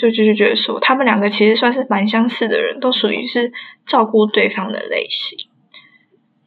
[0.00, 3.52] 就就是觉得说，他们两个其实算是蛮相似的人，都属于是
[3.86, 5.48] 照顾对方的类型。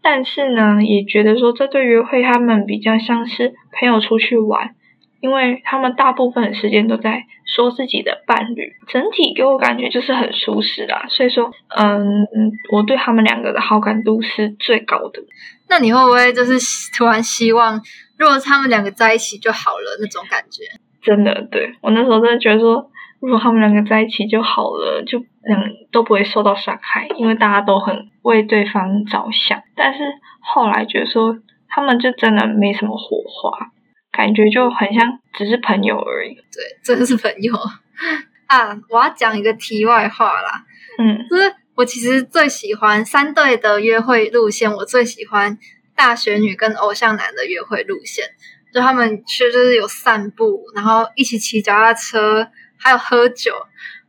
[0.01, 4.73] 但是呢，也觉得说这对约会他们比较像是朋友出去玩，
[5.19, 11.05] 因为他们大部分时间都在说自己的伴侣，整体给我感觉就是很舒适啦。
[11.09, 12.25] 所以说，嗯，
[12.71, 15.21] 我对他们两个的好感度是最高的。
[15.69, 16.53] 那你会不会就是
[16.97, 17.81] 突然希望？
[18.21, 20.61] 如果他们两个在一起就好了，那种感觉，
[21.01, 25.59] 真的，对我那时候真的觉得说，如果他们两个在一起就好了，就两
[25.91, 29.59] 都不会受到伤害，因为大家都很为对方着想。
[29.75, 30.03] 但是
[30.39, 31.35] 后来觉得说，
[31.67, 33.71] 他们就真的没什么火花，
[34.11, 36.35] 感觉就很像只是朋友而已。
[36.35, 37.55] 对，真的是朋友
[38.45, 38.77] 啊！
[38.91, 40.63] 我要讲一个题外话啦，
[40.99, 45.57] 嗯，就是我其实最喜欢三对的约会路线，我最喜欢。
[46.01, 48.25] 大学女跟偶像男的约会路线，
[48.73, 53.53] 就他们去就是有散步，然后一起骑脚踏车，还有喝酒。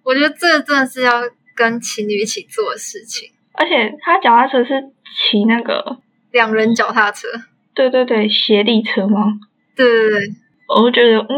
[0.02, 1.20] 我觉得这个真的是要
[1.54, 3.28] 跟情侣一起做的事情。
[3.52, 5.98] 而且他脚踏车是骑那个
[6.30, 7.28] 两人脚踏车，
[7.74, 9.38] 对对对，斜力车吗？
[9.76, 10.34] 对对对，
[10.68, 11.28] 我觉得嗯，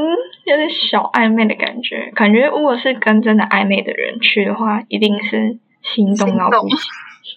[0.45, 2.13] 有点小暧昧的感觉。
[2.15, 6.79] 感觉如果是跟真的暧昧的人去的话，一定是心动到不行。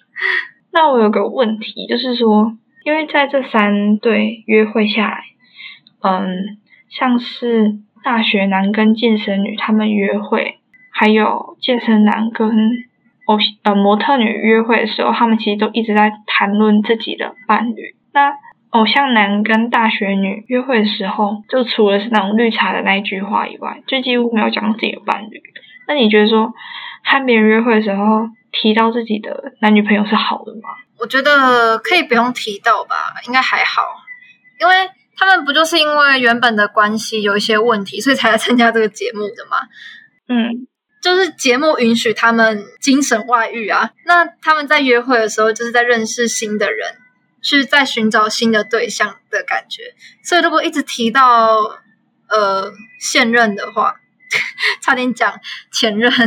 [0.70, 2.56] 那我有个问题，就是说。
[2.88, 5.24] 因为在这三对约会下来，
[6.00, 6.56] 嗯，
[6.88, 10.56] 像是大学男跟健身女他们约会，
[10.90, 12.48] 还有健身男跟
[13.26, 17.94] 偶呃模特女约会的时候，他们其实都一直在谈论自己的伴侣。
[18.14, 18.32] 那
[18.70, 25.42] 偶像男跟大学女约会的时候，就除了是那种绿茶的那一句话以外，就几乎没有讲自己的伴侣。
[25.86, 26.54] 那你觉得说
[27.04, 30.70] 和别人约会的时候提到自己的男女朋友是好的吗？
[30.98, 33.82] 我觉得可以不用提到吧，应该还好，
[34.60, 39.58] 因为他们不就是因为原本的关系有一些问题，所以才来参加这个节目的嘛。
[40.28, 40.66] 嗯，
[41.02, 46.96] 就是节目允许他们精神外遇啊，那他们在约会的时候就是在认识新的人。
[47.40, 51.56] 是在寻找新的对象的感觉，所以如果一直提到
[52.28, 53.94] 呃现任的话，
[54.82, 55.38] 差点讲
[55.72, 56.26] 前任，就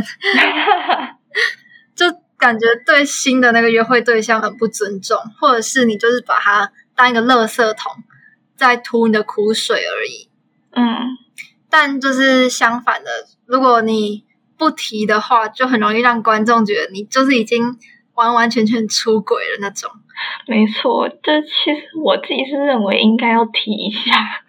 [2.42, 8.02] 感觉对新的那个约会对象很不尊重，或者是你就是把他当一个垃圾桶，
[8.56, 10.28] 在吐你的苦水而已。
[10.72, 10.82] 嗯，
[11.70, 13.10] 但就是相反的，
[13.46, 14.24] 如果你
[14.58, 17.78] 不提的话，就很容易让观众觉得你就是已经
[18.14, 19.88] 完完全全出轨了那种。
[20.48, 24.42] 没错，这其实我自己是认为应该要提一下。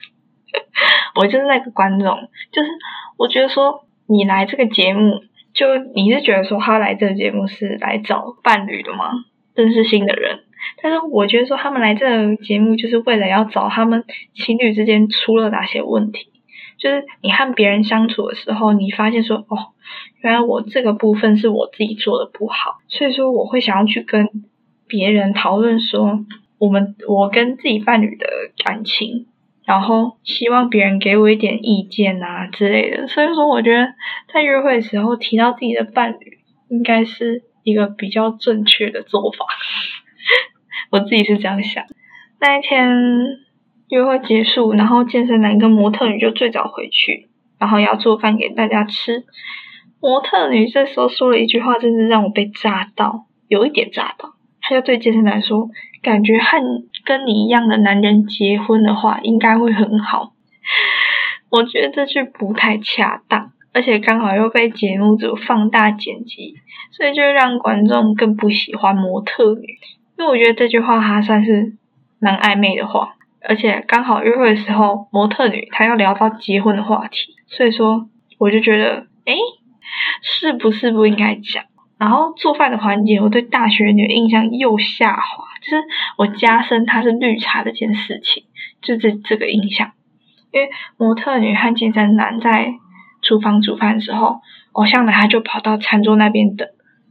[1.14, 2.08] 我就是那个观众，
[2.52, 2.70] 就是
[3.18, 9.12] 我觉得说你来这个节目，就你是觉得说他来这个节目是来找伴侣的吗？
[9.54, 10.40] 认识新的人。
[10.82, 16.30] 但是我觉得说他们来这个节目就是为了要找他们情侣之间出了哪些问题。
[16.78, 19.74] 就是你和别人相处的时候，你发现说哦，
[20.22, 24.28] 原来我这个部分是我自己做的不好，所以说我会想要去跟。
[24.86, 26.24] 别人讨论说
[26.60, 28.28] 我们我跟自己伴侣的
[28.64, 29.26] 感情，
[29.66, 33.08] 然后希望别人给我一点意见啊之类的。
[33.08, 33.94] 所以说，我觉得
[34.34, 39.46] 在约会的时候提到自己的伴侣，应该是一个比较正确的做法。
[40.92, 41.86] 我自己是这样想。
[42.40, 42.88] 那一天
[43.90, 49.24] 约会结束，然后健身男跟模特女就最早回去，然后要做饭给大家吃。
[50.02, 54.34] 模特女这时候说了一句话，真是让我被炸到，有一点炸到。
[54.60, 55.70] 她就对健身男说
[56.04, 56.62] ：“感觉和
[57.06, 60.34] 跟你一样的男人结婚的话，应该会很好。”
[61.50, 66.56] 我觉得这句不太恰当，而且刚好又被节目组放大剪辑，
[66.92, 69.78] 所以就让观众更不喜欢模特女。
[70.18, 71.76] 因为我觉得这句话还算是
[72.20, 79.36] 蛮暧昧的话，而且刚好约会的时候，模特女她要聊到结婚的话题，所以说我就觉得，哎，
[80.24, 81.66] 是不是不应该讲？
[82.04, 85.82] 然后做饭的环节，我对大学女印象又下滑，就是
[86.18, 88.44] 我加深她是绿茶这件事情，
[88.82, 89.94] 就是这个印象。
[90.52, 92.74] 因为模特女和健身男在
[93.22, 94.42] 厨房煮饭的时候，
[94.74, 96.68] 偶像男他就跑到餐桌那边等，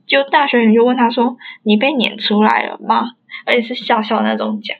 [0.07, 3.12] 就大学女就问他说：“你被撵出来了吗？”
[3.46, 4.76] 而且是笑笑那种讲，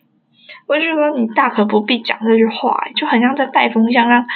[0.68, 4.27] 我就说你大可不必讲这句话，就很像在带风向，让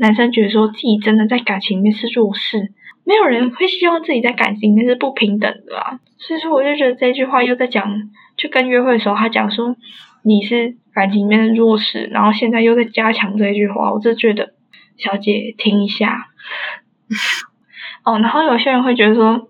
[0.00, 2.72] 男生觉得说自己真的在感情里面是弱势。
[3.04, 9.74] 没有人会希望自己在感情里面是不平等的啊，所以说我就觉得这句话又在讲，就跟约会的时候他讲说
[10.22, 14.54] 你是感情里面的弱势，然后现在又在加强这一句话，我就觉得
[14.96, 16.28] 小姐听一下。
[18.04, 19.48] 哦，然后有些人会觉得说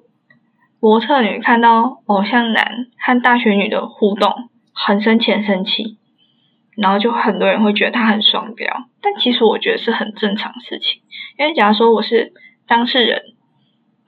[0.81, 5.99] 模特女看到偶像男和大学女的互动很生气很生气，
[6.75, 11.03] 然后就很多人会觉得他很双标，但其实我觉得是很正常事情，
[11.39, 12.33] 因为假如说我是
[12.67, 13.32] 当事人。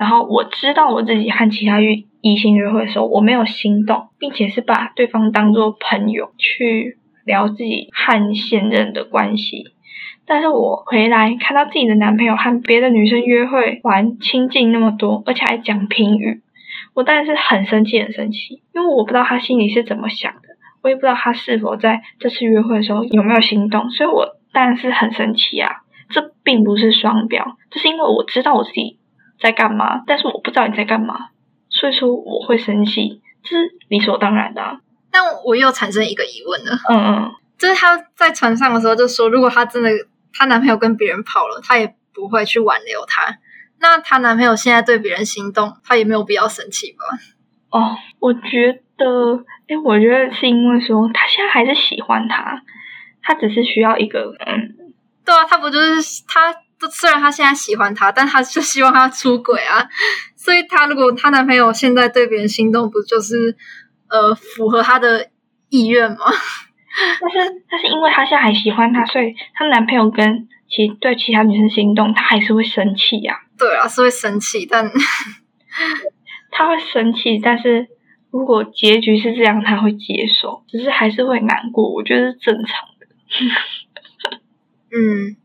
[0.04, 9.68] 然后我知道我自己和其他异性约会的时候，我没有心动，并且是把对方当做朋友去聊自己和现任的关系。
[10.26, 16.42] 但是我回来看到自己的男朋友和别的女生约会玩亲近那么多，而且还讲评语，
[16.92, 20.48] 我当然是很生气，很生气，因为我不知道他心里是怎么想的，
[20.82, 25.76] 我也不知道他是否在这次约会的时候有没有心动，所以我当然是很生气啊。
[26.10, 28.98] 这并不是双标，这是因为我知道我自己。
[29.44, 30.02] 在干嘛？
[30.06, 31.28] 但是我不知道你在干嘛，
[31.68, 34.80] 所以说我会生气，这是理所当然的。
[35.10, 39.90] 但我又产生一个疑问了，嗯嗯，就是她在船上的时候就说，如果她真的
[40.32, 43.36] 她男朋友跟别人跑了，她也不会去挽留他。
[43.80, 47.04] 那她男朋友现在对别人心动，她也没有必要生气吧？
[47.68, 52.62] 哦，我觉得，哎，我觉得是因为说她现在还是喜欢他，
[53.22, 54.74] 他只是需要一个，嗯，
[55.26, 56.54] 对啊，他不就是他。
[56.88, 59.88] 虽然她现在喜欢他，但她就希望他出轨啊。
[60.36, 63.56] 所以她如果她男朋友现在对别人心动，不就是
[64.08, 65.28] 呃符合她的
[65.68, 66.16] 意愿吗？
[67.20, 73.40] 但是，但是因为她现在还喜欢他，所以她男朋友跟其对其他女生心动，她还是会生气呀。
[73.58, 74.90] 对啊，是会生气，但
[76.52, 77.38] 她会生气。
[77.38, 77.88] 但是
[78.30, 81.92] 如果结局是这样，她会接受，只是还是会难过。
[81.92, 83.06] 我觉得是正常的。
[84.96, 85.36] 嗯。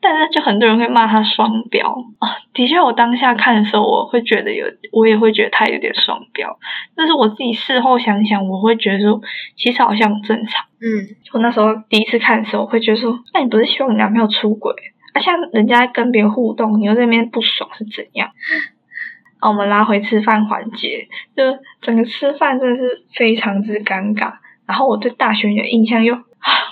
[0.00, 2.38] 但是就很多人会骂他双标啊。
[2.52, 6.58] 的确，我当下看的时候，我会觉得有，我也会觉得他有点双标。
[6.96, 9.20] 但是我自己事后想想，我会觉得说，
[9.56, 10.66] 其实好像正常。
[10.80, 14.72] 嗯，我那时候第一次看的时候，我会觉得说，那你不是希望你男朋友出轨？
[15.14, 18.30] 啊，像人家跟别人互动，你又在那边不爽是怎样？
[19.40, 21.42] 啊，我们拉回吃饭环节，就
[21.80, 24.34] 整个吃饭真的是非常之尴尬。
[24.66, 26.14] 然后我对大学的印象又，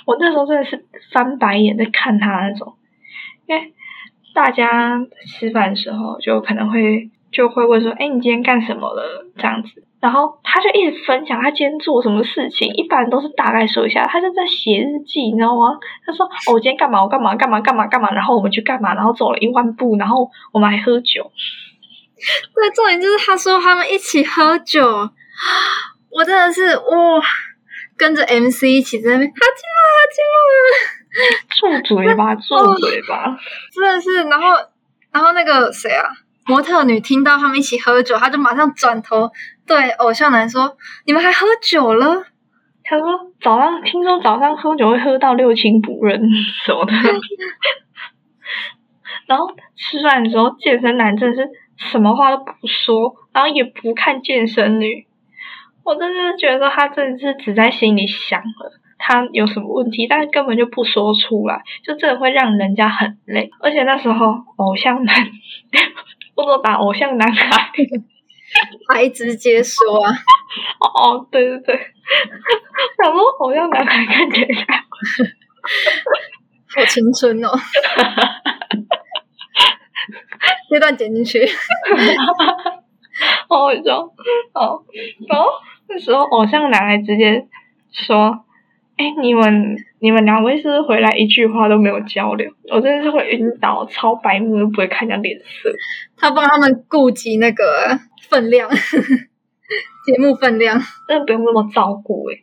[0.05, 2.75] 我那时候真的是翻白眼在看他那种，
[3.47, 3.75] 因为
[4.35, 9.27] 大家吃饭的时候就可能会就会问说，哎，你今天干什么了？
[9.37, 15.79] 这样子，然后他就一直分享他今天做什么事情，一般都是大概说一下，他就在写日记，你知道吗？
[16.05, 17.03] 他说，哦，我今天干嘛？
[17.03, 17.35] 我干嘛？
[17.37, 17.61] 干嘛？
[17.61, 17.87] 干嘛？
[17.87, 18.11] 干嘛？
[18.13, 18.95] 然后我们去干嘛？
[18.95, 21.31] 然后走了一万步，然后我们还喝酒。
[22.55, 25.11] 对，重点就是他说他们一起喝酒，
[26.11, 27.23] 我真的是哇。
[27.99, 30.37] 跟着 MC 一起在那边，哈基玛，哈基玛，
[31.49, 33.37] 住嘴吧，住嘴吧，
[33.73, 34.25] 真的是。
[34.25, 34.49] 然后，
[35.13, 36.09] 然后那个谁啊，
[36.47, 39.31] 模特女听到他们一起喝酒，她就马上转头
[39.67, 40.77] 对偶像男说
[41.07, 42.25] ：“你们还喝酒了？”
[42.89, 43.07] 他说
[43.43, 46.21] ：“早上听说早上喝酒会喝到六亲不认
[46.65, 46.93] 什么的。
[49.27, 51.49] ”然后吃饭的时候，健身男真的是
[51.91, 55.07] 什么话都不说，然后也不看健身女。
[55.83, 63.51] 我真的觉得说他真的是只在心里想了他有什么问题，但是根本就不说出来，就真的会让人家很累。
[63.61, 65.15] 而且那时候偶像男，
[66.35, 67.71] 不能把偶像男孩，
[68.93, 70.13] 还直接说啊，
[70.81, 71.77] 哦，对对对，
[73.03, 74.65] 想说偶像男孩看起来
[76.75, 77.51] 好青春哦，
[80.71, 81.47] 这段剪进去，
[83.49, 83.99] 好好笑，
[84.55, 84.85] 哦，
[85.29, 85.47] 然后。
[85.89, 87.47] 那时候偶像男孩直接
[87.93, 88.45] 说
[88.97, 92.51] ：“哎，你们你们两位是不是回来一句话都没有交流？
[92.73, 95.71] 我真的是会晕倒，超白目都不会看人家脸色。
[96.17, 97.65] 他帮他们顾及那个
[98.29, 102.37] 分量， 节目分量，真的不用那么照顾哎。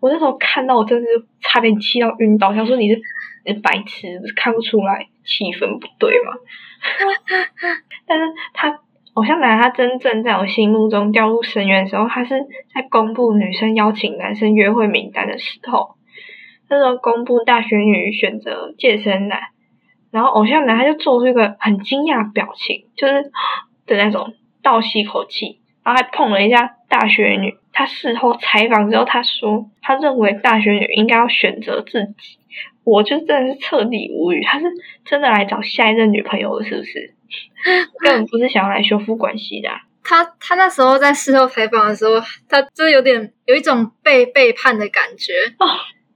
[0.00, 1.06] 我那时候看到，我真是
[1.40, 3.00] 差点气到晕倒，想说你是
[3.44, 6.32] 你是白痴，看不出来气氛不对吗？
[8.06, 8.80] 但是他。
[9.14, 12.34] 偶像男他真正在我心目中掉入深渊的时候，他是
[12.74, 15.94] 在公布女生邀请男生约会名单的时候。
[16.68, 19.40] 那时候公布大学女选择健身男，
[20.10, 23.30] 然后偶像男他就做出一个很惊讶表情，就是
[23.86, 27.54] 的那种倒吸一口气，然后还碰了一下大学女。
[27.72, 32.38] 他事后采访之后，他说他认为大学女应该要选择自己。
[32.82, 34.66] 我就真的是彻底无语，他是
[35.04, 37.14] 真的来找下一任女朋友了，是不是？
[38.02, 39.68] 根本不是想要来修复关系的。
[40.02, 45.64] 他他那时候在事后采访的时候，他就是有点有一种被背叛的感觉哦，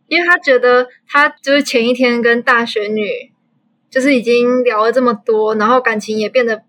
[0.08, 3.32] 因为他觉得他就是前一天跟大学女
[3.90, 6.64] 就是已经聊了这么多，然后感情也变得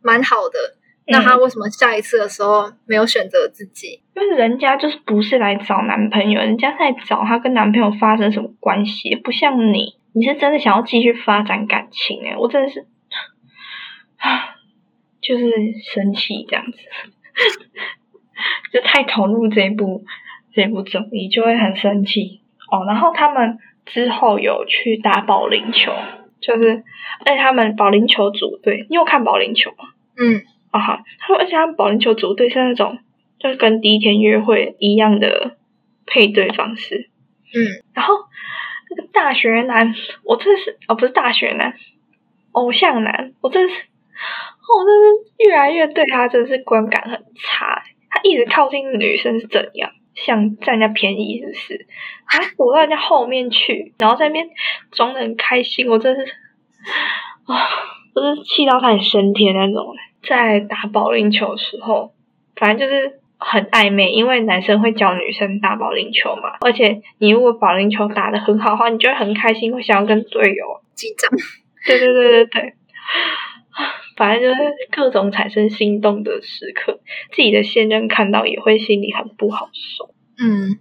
[0.00, 0.76] 蛮好的。
[1.08, 4.00] 那他为什么下一次的时候没有选择自己？
[4.14, 12.86] 因为人家就是不是来找男朋友，人家在找他跟男朋友发生什么关系，不像你，你是真的想要继续发展感情哎，我真的是。
[14.20, 14.56] 啊，
[15.20, 15.50] 就是
[15.92, 16.78] 生气这样子，
[18.72, 20.04] 就太投入这一部
[20.52, 22.84] 这一部综艺，就会很生气哦。
[22.86, 25.92] 然后他们之后有去打保龄球，
[26.40, 26.84] 就是
[27.26, 29.88] 而且他们保龄球组队，你有看保龄球吗？
[30.16, 32.98] 嗯，啊哈，他们而且他们保龄球组队是那种，
[33.38, 35.56] 就是跟第一天约会一样的
[36.06, 37.08] 配对方式。
[37.52, 38.14] 嗯，然后
[38.90, 41.74] 那个大学男，我真是哦，不是大学男，
[42.52, 43.74] 偶像男，我真是。
[44.76, 51.86] 我真是越来越对他真是观感很差，他一直靠近女生是怎样，想占人家便宜是不是？
[52.26, 54.48] 他躲到人家后面去，然后在那边
[54.92, 56.22] 装的很开心，我真是
[57.46, 57.56] 啊，
[58.14, 59.94] 我是气到他很升天那种。
[60.22, 62.12] 在打保龄球的时候，
[62.54, 71.30] 反正就是很暧昧，因为男生会教女生打保龄球嘛，而且你如果保龄球打的很好的话，你就会很开心，会想要跟队友紧张。
[71.86, 72.74] 对对对对对。
[74.20, 77.00] 反正就是各种产生心动的时刻，
[77.32, 80.14] 自己的现任看到也会心里很不好受。
[80.36, 80.78] 嗯，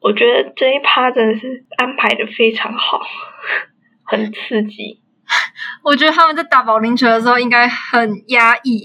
[0.00, 3.02] 我觉得这一趴真的是安排的非常好，
[4.04, 5.02] 很刺激。
[5.84, 8.82] 我觉得他们在打保龄球的时候应该很压抑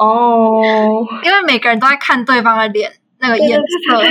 [0.00, 4.02] 哦， 因为每个人都在看对方的脸，那个颜色。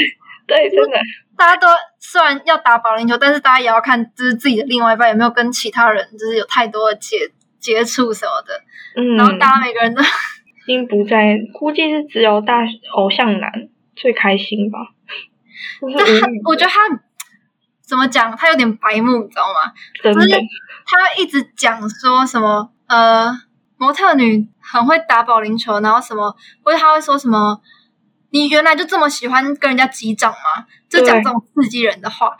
[0.45, 0.99] 对，真的，
[1.35, 7.17] 大家都虽然要打保龄球，但是大家也要看，就是自己的另外一半有没有跟其他人，就是有太多的接
[7.59, 8.61] 接触什么的。
[8.95, 10.01] 嗯，然后大家每个人的
[10.65, 12.61] 心 不在，估计是只有大
[12.95, 13.51] 偶像男
[13.95, 14.79] 最开心吧。
[15.97, 16.79] 但他，我觉得他
[17.81, 18.35] 怎么讲？
[18.35, 19.73] 他有点白目，你知道吗？
[20.01, 20.39] 真的就是
[20.85, 23.31] 他一直讲说什么呃，
[23.77, 27.61] 模特女很会打保龄球，然后什么，或者他会说什么，
[28.31, 30.65] 你原来就这么喜欢跟人家击掌吗？
[30.89, 32.37] 就讲这种刺激人的话。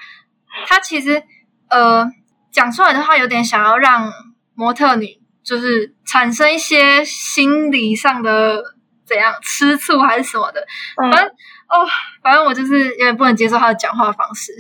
[0.68, 1.24] 他其实
[1.70, 2.08] 呃
[2.52, 4.12] 讲出来的话，有点想要让
[4.54, 8.64] 模特女就是产生一些心理上的
[9.06, 10.62] 怎样吃醋还是什么的。
[11.02, 11.28] 嗯反正
[11.70, 11.88] 哦，
[12.22, 14.52] 反正我就是有点不能接受他的讲话方式。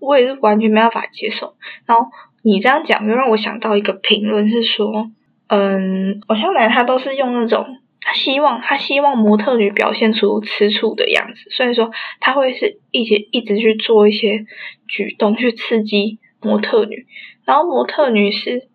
[0.00, 1.56] 我也是完全没办法接受。
[1.86, 2.06] 然后
[2.42, 5.10] 你这样讲，就让我想到一个评论是说，
[5.48, 7.66] 嗯，偶像男他都是用那种
[8.00, 14.44] 他希望他希望模特女表现出吃醋的样子，所以说他会是一直一直去做一些
[14.86, 17.06] 举动去刺激模特女，
[17.44, 18.68] 然后模特女是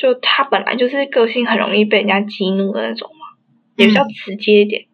[0.00, 3.26] 就他本来就是个性很容易被人家激怒的那种嘛，
[3.74, 4.86] 也比较直接一点。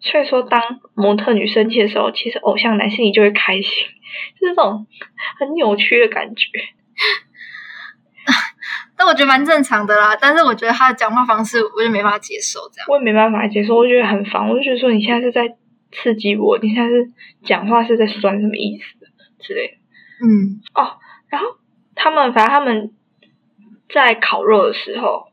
[0.00, 3.70] 所以说，当模特女生气的时候，其实偶像男心里就会开心，
[4.40, 4.86] 就是这种
[5.38, 6.46] 很扭曲的感觉。
[8.96, 10.16] 但我觉得蛮正常的啦。
[10.20, 12.86] 但是我觉得他的讲话方式，我就没办法接受这样。
[12.88, 14.48] 我也没办法接受，我觉得很烦。
[14.48, 15.56] 我就觉得说，你现在是在
[15.90, 17.10] 刺激我，你现在是
[17.44, 18.84] 讲话是在酸什么意思
[19.40, 19.74] 之类的。
[20.24, 20.98] 嗯哦，
[21.28, 21.58] 然后
[21.94, 22.92] 他们反正他们
[23.92, 25.26] 在烤肉的时候，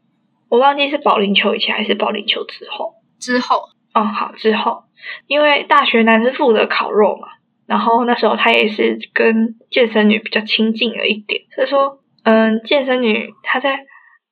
[0.49, 2.93] 我忘记是保龄球以前还是保龄球之后。
[3.19, 4.83] 之后，哦，好，之后，
[5.27, 7.27] 因为大学男是负责烤肉嘛，
[7.67, 13.85] 然后那时候他也是跟健身女比较亲近了一点，所以说，嗯，健身女她在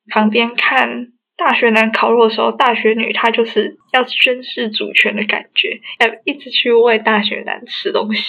[0.10, 8.24] 旁边看大学男烤肉的时候，大学女她就是要宣示主权的感觉，要一直去喂大学男吃东西，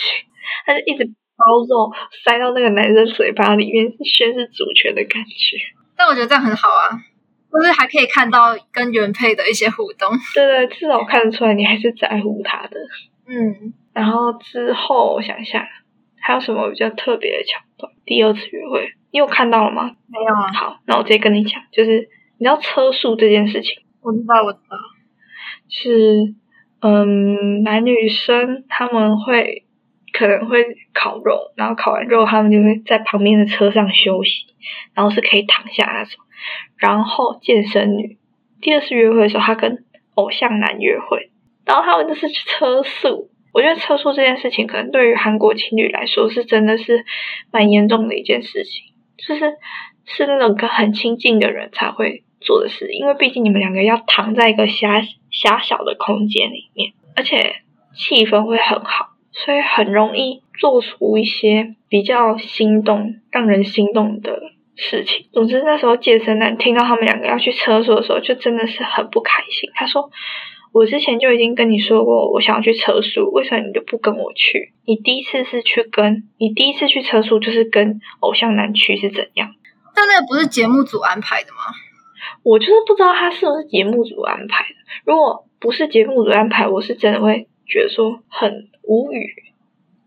[0.67, 1.93] 她就一直包肉
[2.25, 5.57] 塞到那个男生嘴巴里面，宣示主权的感觉。
[5.99, 6.95] 但我觉得这样很好啊，
[7.53, 10.09] 就是还可以看到跟原配的一些互动。
[10.35, 12.79] 对对，至少看得出来你还是在乎他的。
[13.27, 15.69] 嗯，然后之后我想一下，
[16.21, 17.93] 还有什么比较特别的桥段？
[18.07, 19.91] 第二次约会，你有看到了吗？
[20.07, 24.77] 没有啊，好，那我直接跟你讲，就是你知道车速这件事情我知道，我知道。
[25.69, 26.35] 是，
[26.81, 29.67] 嗯，男女生他们会
[30.19, 34.47] 可能会烤肉，然后烤完肉他们就会在旁边的车上休息，
[34.95, 36.19] 然后是可以躺下那种。
[36.77, 38.19] 然后健身女
[38.61, 41.31] 第二次约会的时候，她跟偶像男约会，
[41.65, 43.31] 然后他们就是车速。
[43.53, 47.05] 我觉得车速这件事情，可能对于韩国情侣来说是真的是
[47.53, 48.83] 蛮严重的一件事情，
[49.17, 49.55] 就是
[50.05, 55.01] 是那种跟很亲近的人才会做的事，因为毕竟你们两个要躺在一个狭
[55.31, 57.57] 狭小的空间里面，而且
[57.95, 59.09] 气氛会很好，
[59.45, 64.41] 所以很容易做出一些比较心动、让人心动的
[64.77, 65.27] 事情。
[65.33, 69.71] 总之，那时候健身男听到他们两个要去厕所的时候，就真的是很不开心。
[69.75, 70.11] 他说
[70.73, 74.73] ：“我之前就已经跟你说过，我想要去车速，为什么你就不跟我去？
[74.85, 79.55] 你第一次是去跟你第一次去车速，就是跟偶像男去是怎样？”
[79.95, 81.59] 但那个不是节目组安排的吗？
[82.43, 84.75] 我就是不知道他是不是节目组安排的。
[85.05, 89.35] 如果不是节目组安排，我是真的会觉得说很无语。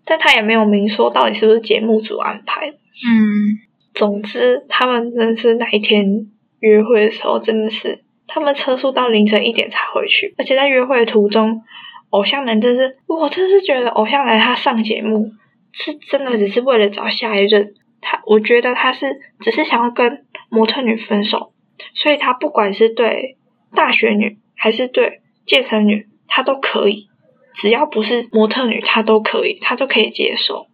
[0.04, 2.70] 但他也没有明说到底是不是节目组安排。
[2.70, 3.60] 嗯，
[3.94, 6.28] 总之，他们真的是那一天
[6.60, 11.62] 约会的时候，真的是他们车速到凌晨一点才回去，而且在约会的途中，
[12.10, 15.32] 偶像男真是，我真是觉得偶像男他上节目
[15.72, 17.76] 是真的只是为了找下一任。
[18.02, 21.54] 他我觉得他是只是想要跟模特女分手，
[21.94, 23.38] 所以他不管是对
[23.76, 27.10] 大学女还是对健身女，他都可以，
[27.56, 30.68] 只要不是模特女，她都可以，她都可以接受。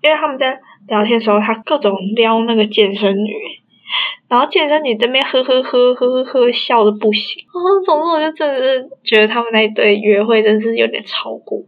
[0.00, 3.32] 因为他们在聊天的时候，他各种撩那个健身女，
[4.28, 7.44] 然后健身女这边呵呵呵呵呵呵笑的不行。
[7.52, 11.58] 哦，总之我就真的是觉得他们那一对约会真是有点超过，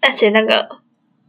[0.00, 0.68] 而且那个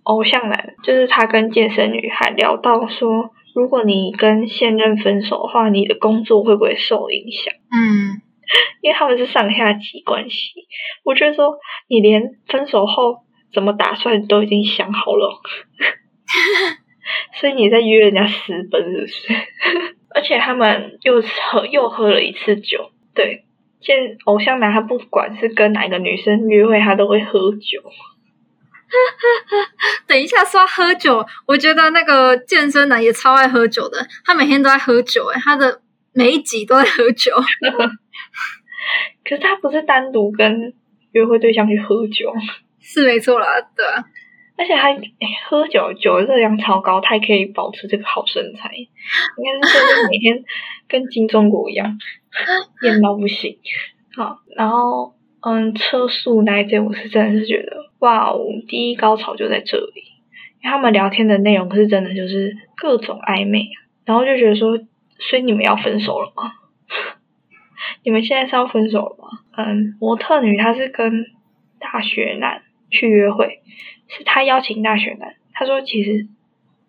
[0.04, 7.54] 偶像男，就是他跟健身女还聊到说，如果你跟现任分手的话，你的工作会不会受影响？
[7.72, 8.22] 嗯，
[8.82, 10.68] 因为他们是上下级关系，
[11.04, 13.24] 我觉得说你连分手后
[13.54, 15.42] 怎么打算都已经想好了，
[17.40, 19.34] 所以你在约人家私奔是不是？
[20.14, 23.46] 而且他们又喝又喝了一次酒，对，
[23.80, 27.82] 见偶像男他不管是跟哪个女生约会，他都会喝酒。
[30.06, 35.82] 等一下说喝酒，我觉得那个健身男也超爱喝酒的，他每天都在喝酒、欸，他的
[36.14, 37.32] 每一集都在喝酒。
[39.24, 40.74] 可是他不是单独跟
[41.12, 42.34] 约会对象去喝酒，
[42.80, 44.04] 是没错啦，对啊，
[44.58, 45.02] 而且他、诶
[45.48, 50.44] 喝酒酒的热量超高，他还可以保持这个好身材，应该是就是每天
[50.88, 51.98] 跟金钟国一样
[52.84, 53.58] 艳到不行。
[54.16, 60.04] 好，然后嗯，车速那一件我是真的是觉得哇哦，第一高潮就在这里，
[60.64, 64.78] 因为他们聊天的内容可是真的就是各种暧昧啊，然后就觉得说，
[65.30, 66.54] 所以你们要分手了吗？
[68.04, 69.40] 你们现在是要分手了吗？
[69.58, 71.26] 嗯，模特女她是跟
[71.80, 73.62] 大学男去约会，
[74.08, 76.28] 是她邀请大学男，她说其实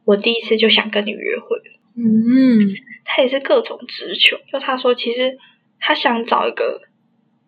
[0.04, 1.64] 我第一次就想跟你约会了，
[1.96, 2.74] 嗯，
[3.04, 5.38] 她也是各种直球，就她说其实
[5.80, 6.82] 她想找一个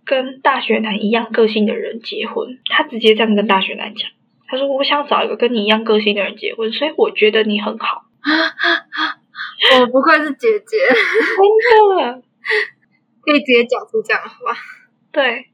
[0.05, 4.11] 跟大学男一样个性的人结婚，她直接这样跟大学男讲，
[4.47, 8.05] 她说我想找一个跟你一样个性的人结婚，所以我觉得你很好，
[9.81, 10.77] 我不愧是姐姐，
[11.71, 12.23] 真的。
[13.23, 14.37] 可以直接讲出这样的话。
[15.11, 15.47] 对，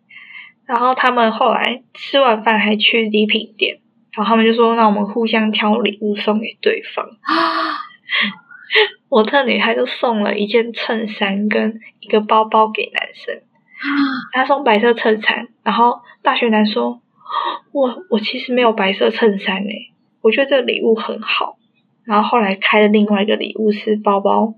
[0.67, 3.81] 然后他们后来吃完饭还去礼品店，
[4.13, 7.07] 然后他们就说：“那我们互相挑礼物送给对方。
[9.09, 13.43] ”模特女孩就送了一件衬衫跟一个包包给男生，
[14.33, 17.01] 他送白色衬衫，然后大学男说
[17.73, 19.93] ：“我我其实没有白色衬衫诶，
[20.23, 21.57] 我觉得这个礼物很好。”
[22.05, 24.55] 然后后来开的另外一个礼物是包包。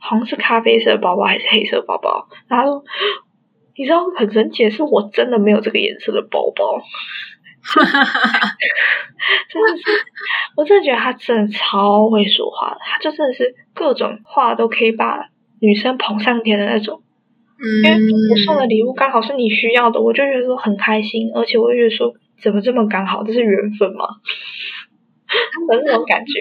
[0.00, 2.84] 好像是咖啡色包包还是黑色包包，然后
[3.76, 6.80] 你知道很神奇的是，我真的没有这个颜色的包包，
[9.50, 9.82] 真的是，
[10.56, 15.30] 我真的觉得他真的超会说话的，他就真的是各种话都可以把
[15.60, 17.02] 女生捧上天的那种。
[17.84, 17.98] 因为
[18.30, 24.06] 我送的礼物刚好是你需要的，我就觉得说很开心，而且我就觉得说怎么这么刚好，这是缘分吗？
[25.68, 26.32] 的那种感觉。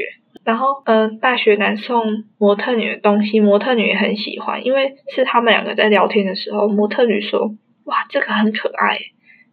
[0.48, 8.98] 然后，嗯，大学男送模特女的东西，模特女也很喜欢，因为是他们两个在聊天的时候，模特女说：“哇，这个很可爱。”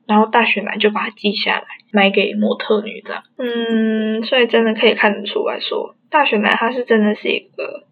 [0.07, 3.25] 然后大学男就把它记下来，买给模特女的。
[3.39, 7.89] 嗯，所以真的可以看得出来说，大学男他是真的是一个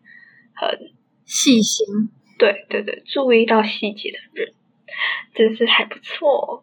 [0.55, 0.79] 很
[1.25, 1.85] 细心，
[2.39, 4.53] 对对对，注意到细节的人，
[5.35, 6.63] 真是还不错。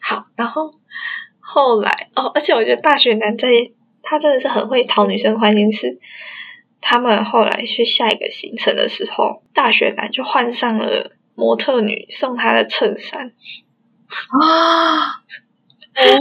[0.00, 0.74] 好，然后
[1.40, 3.48] 后来哦，而且我觉得大学男在。
[4.10, 6.00] 他真的是很会讨女生欢心，是
[6.80, 13.28] 他们后来去下一个行程的时候，大学男就换上了模特女送他的衬衫。
[13.28, 15.22] 啊！
[15.94, 16.18] 哦，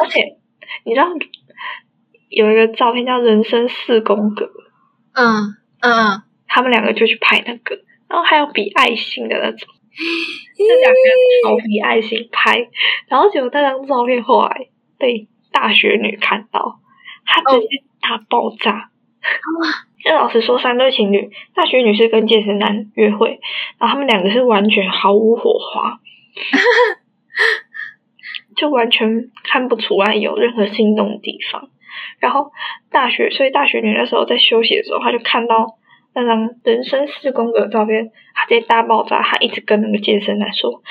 [0.00, 0.38] 而且
[0.84, 1.06] 你知道
[2.30, 4.50] 有一个照片叫“人生四宫格”，
[5.14, 7.76] 嗯嗯，他们两个就去拍那个，
[8.08, 9.68] 然后还有比爱心的那种，
[10.56, 12.68] 这两个人比爱心拍，
[13.06, 14.66] 然后结果那张照片后来
[14.98, 16.80] 被大学女看到。
[17.24, 18.90] 他直接大爆炸！
[20.06, 23.40] 那老实说，三对情侣，大学女是跟健身男约会，
[23.78, 25.98] 然后他们两个是完全毫无火花，
[28.54, 31.70] 就完全看不出来有任何心动的地方。
[32.18, 32.52] 然后
[32.90, 35.78] 大学，所以大学女那时候在休息的时候，她就看到
[36.14, 40.82] 那张人生四宫格的照片，她直接大爆炸，她一直跟那个健身男说：“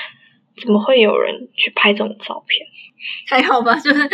[0.60, 2.66] 怎么会有人去拍这种照片？”
[3.30, 4.10] 还好吧，就是。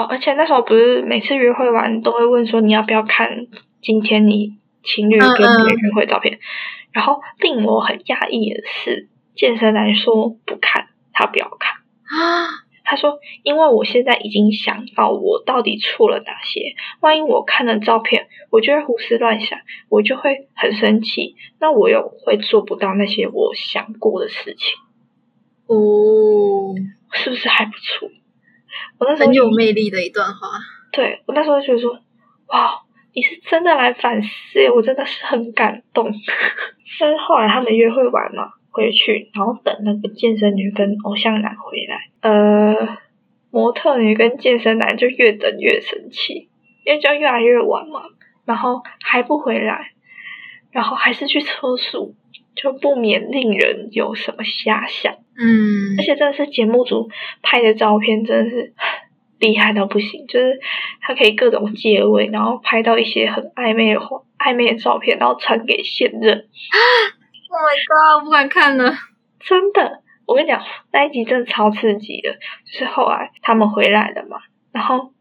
[0.00, 3.46] 哦，而且那时候不是每次约会完都会问说你要不要看
[3.82, 6.38] 今天你情侣跟别人约会照片，
[6.92, 11.74] 然后令我很讶异的是，健身男说不看，他不要看
[12.04, 12.48] 啊。
[12.82, 24.78] 他说，因为我现在已经想到我到底错了哪些，万一我看了照片，我就会胡思乱想，我就会很生气，那我又会做不到那些我想过的事情。
[25.66, 26.74] 哦，
[27.12, 28.08] 是不是还不错？
[29.18, 30.48] 很有魅力的一段话。
[30.92, 31.98] 对我那时候觉得说，
[32.48, 32.80] 哇，
[33.14, 36.12] 你是真的来反思，我真的是很感动。
[36.98, 42.98] 但是后来他们约会完了回去，然后等那个健身女跟偶像男回来，呃，
[43.50, 46.48] 模特女跟健身男就越等越生气，
[46.84, 48.02] 因为就越来越晚嘛，
[48.44, 49.92] 然后还不回来，
[50.72, 52.16] 然后还是去车速，
[52.54, 55.14] 就不免令人有什么遐想。
[55.36, 57.08] 嗯，而且真的是节目组
[57.42, 58.74] 拍的照片，真的是
[59.38, 60.26] 厉害到不行。
[60.26, 60.60] 就是
[61.00, 64.00] 他可以各种借位，然后拍到一些很暧昧的
[64.38, 66.48] 暧昧的照片，然后传给现任。
[67.48, 68.20] Oh my god！
[68.20, 68.94] 我不敢看了。
[69.40, 72.34] 真的，我跟你讲，那一集真的超刺激的。
[72.70, 74.38] 就是后来他们回来了嘛，
[74.72, 75.12] 然后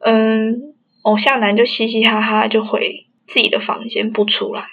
[0.00, 4.64] 嗯，偶像男就嘻嘻哈哈就回自己的房间不出来，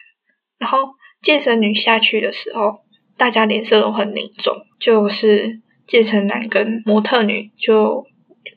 [0.57, 2.82] 然后健身女下去的时候。
[3.17, 8.07] 大家脸色都很凝重，就是健身男跟模特女就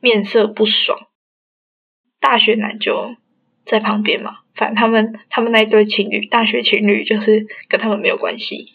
[0.01, 1.09] 面色不爽，
[2.21, 3.17] 大学男就
[3.67, 8.69] 在旁边嘛，反正他们他们那一对情侣，大学情侣就是跟他们没有关系。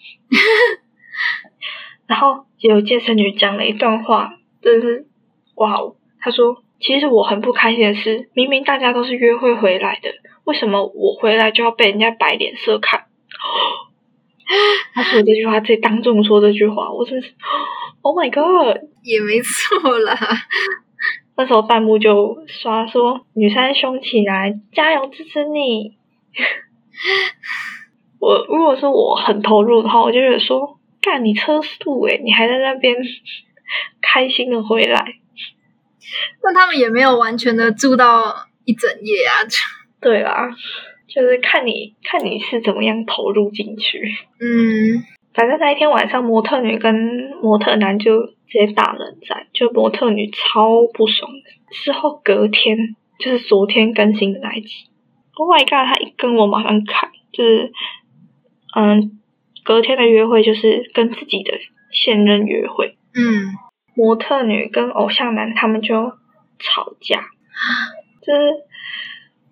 [2.05, 5.07] 然后有健身女讲了一段话，真是
[5.55, 5.95] 哇哦！
[6.19, 10.09] 她说：“其实我很不开心的是，明明大家都是约会回来的，
[10.43, 13.05] 为什么我回来就要被人家摆脸色看？”
[14.93, 17.33] 他说这句话，在当众说这句话，我真是
[18.01, 20.17] ，Oh my God，也没错啦。
[21.35, 25.97] 那时候弹幕就刷说女生凶起来，加油支持你。
[28.19, 32.95] 我如果说我很投入的话，我就觉得说，干你车速诶，你还在那边
[34.01, 35.05] 开心的回来。
[36.41, 39.45] 那他们也没有完全的住到一整夜啊。
[39.99, 40.49] 对啦，
[41.18, 43.99] 就是看你看你是怎么样投入进去。
[44.39, 45.01] 嗯，
[45.34, 46.93] 反正那一天晚上，模特女跟
[47.41, 51.74] 模特男就直接打冷战，就模特女超不爽的。
[51.84, 52.78] 之后隔天
[53.18, 54.70] 就是昨天更新的那一集
[55.34, 55.91] ，Oh my god！
[55.91, 57.72] 他一跟我马上看，就是
[58.76, 59.20] 嗯，
[59.63, 61.53] 隔天的约会就是跟自己的
[61.91, 62.95] 现任约会。
[63.15, 63.57] 嗯，
[63.95, 66.11] 模特女跟偶像男他们就
[66.59, 67.22] 吵架，
[68.22, 68.53] 就是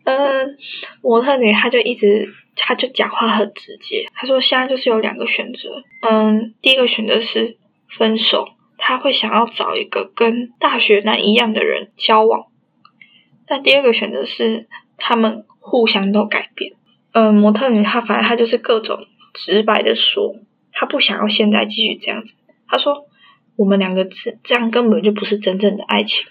[0.06, 0.58] 嗯，
[1.02, 7.58] 模特女她就一直，她就讲话很直接，她说现在就是有两个选择，嗯，第一个选择是
[7.98, 8.48] 分手，
[8.78, 12.46] 她会想要找一个跟大学男一样的人交往，
[13.48, 16.74] 但第二个选择是他们互相都改变，
[17.12, 20.36] 嗯，模特女她反正她就是各种直白的说，
[20.72, 22.30] 她不想要现在继续这样子，
[22.68, 23.08] 她说
[23.58, 26.24] 我们两个这这样根本就不是真正的爱情。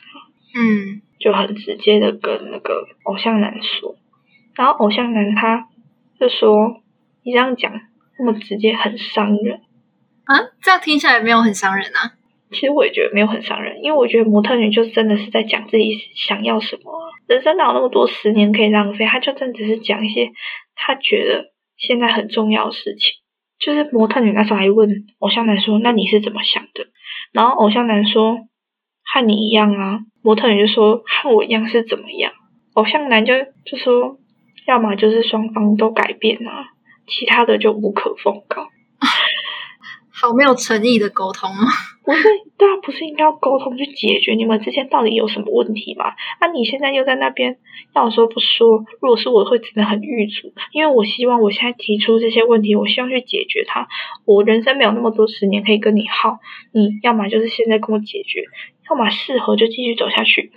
[0.56, 3.96] 嗯，就很直接的跟那个偶像男说，
[4.56, 5.68] 然后偶像男他
[6.20, 6.82] 就说
[7.24, 7.72] ：“你这样讲
[8.18, 9.62] 那么直接，很伤人
[10.26, 12.12] 啊。”这样听起来没有很伤人啊。
[12.50, 16.92] 其实我也觉得没有很伤人，因为我觉得模特女就真的是在讲自己想要什么。
[17.26, 19.06] 人生哪有那么多十年可以浪费？
[19.06, 20.30] 她就真的只是讲一些
[20.74, 23.00] 她觉得现在很重要的事情。
[23.58, 26.84] 就是模特女那时候还问偶像男说：“那你是怎么想的？”
[27.32, 28.40] 然后偶像男说
[29.10, 32.32] ：“和你一样啊。”模特女就说和我一样是怎么样？
[32.72, 34.16] 偶像男就就说，
[34.66, 36.70] 要么就是双方都改变啊，
[37.06, 38.68] 其他的就无可奉告。
[40.16, 41.66] 好没有诚意的沟通啊！
[42.04, 42.22] 不是，
[42.56, 46.06] 对啊，不是应该要沟通去解决你们之间到底有什么问题吗？
[46.38, 47.58] 啊，你现在又在那边
[47.94, 48.84] 要说不说？
[49.00, 53.88] 如果是我会真的很郁卒，因为我希望我现在提出这些问题，我希望去解决它。
[54.24, 56.38] 我人生没有那么多十年可以跟你耗，
[56.72, 58.44] 你要么就是现在跟我解决，
[58.91, 60.53] 要么适合就继续走下去，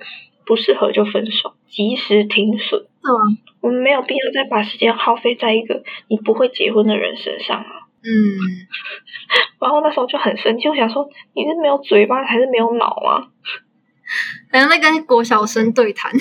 [0.46, 2.82] 不适合就分手，及时停损。
[2.82, 3.20] 是吗？
[3.62, 7.88] 我们没有必要再把时间耗费在一个你不会结婚的人身上啊。
[8.04, 8.08] 嗯，
[9.60, 13.28] 然后那时候就很生气，我想说你是没有嘴巴还是没有脑啊？
[14.52, 16.12] 然后在跟国小生对谈。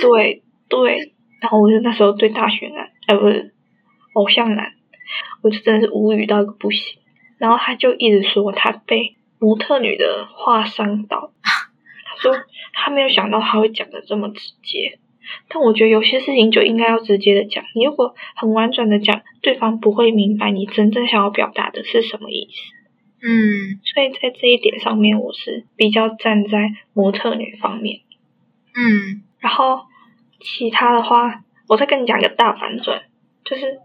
[0.00, 3.54] 对对，然后我就那时候对大学男，呃，不是
[4.12, 4.72] 偶像男，
[5.42, 7.00] 我就真的是无语到一个不行。
[7.38, 12.36] 然后他就一直说他被模特女的话伤到，他说
[12.72, 14.98] 他没有想到他会讲的这么直接。
[15.48, 22.76] 但我觉得有些事情就应该要直接的讲，你如果很婉转的讲，对方不会明白你真正想要表达的是什么意思。
[23.22, 28.00] 嗯所以在这一点上面，我是比较站在模特女方面。
[28.74, 29.80] 嗯然后
[30.38, 33.02] 其他的话，我再跟你讲个大反转，
[33.44, 33.80] 就是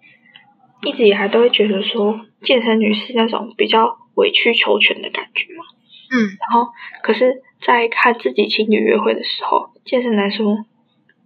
[0.83, 5.63] 一直以来都会觉得说健身女是那种比较委曲求全的感觉嘛。
[6.13, 6.71] 嗯然后
[7.03, 10.65] 可是，在看自己情侣约会的时候，健身男说。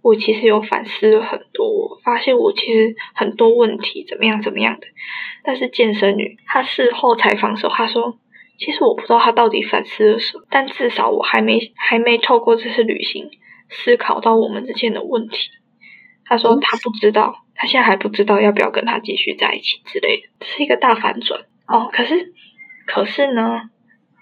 [0.02, 4.86] 我其实有反思了很多，我发现我其实很多问题怎么样怎么样的，
[5.42, 8.16] 但是健身女她事后采访的时候，她说，
[8.56, 13.30] 其实我不知道她到底反思了什么，但至少我还没还没透过这次旅行
[13.68, 15.36] 思考到我们之间的问题。
[16.24, 21.90] 她说她不知道，她现在还不知道要不要跟他继续在一起之类的，这是一个大反转哦。
[21.92, 22.32] 可是
[22.86, 23.70] 可是呢，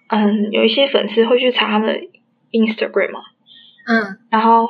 [0.08, 2.00] 嗯，有一些粉丝会去查他们的
[2.50, 3.20] Instagram 嘛，
[3.86, 4.68] 嗯然后。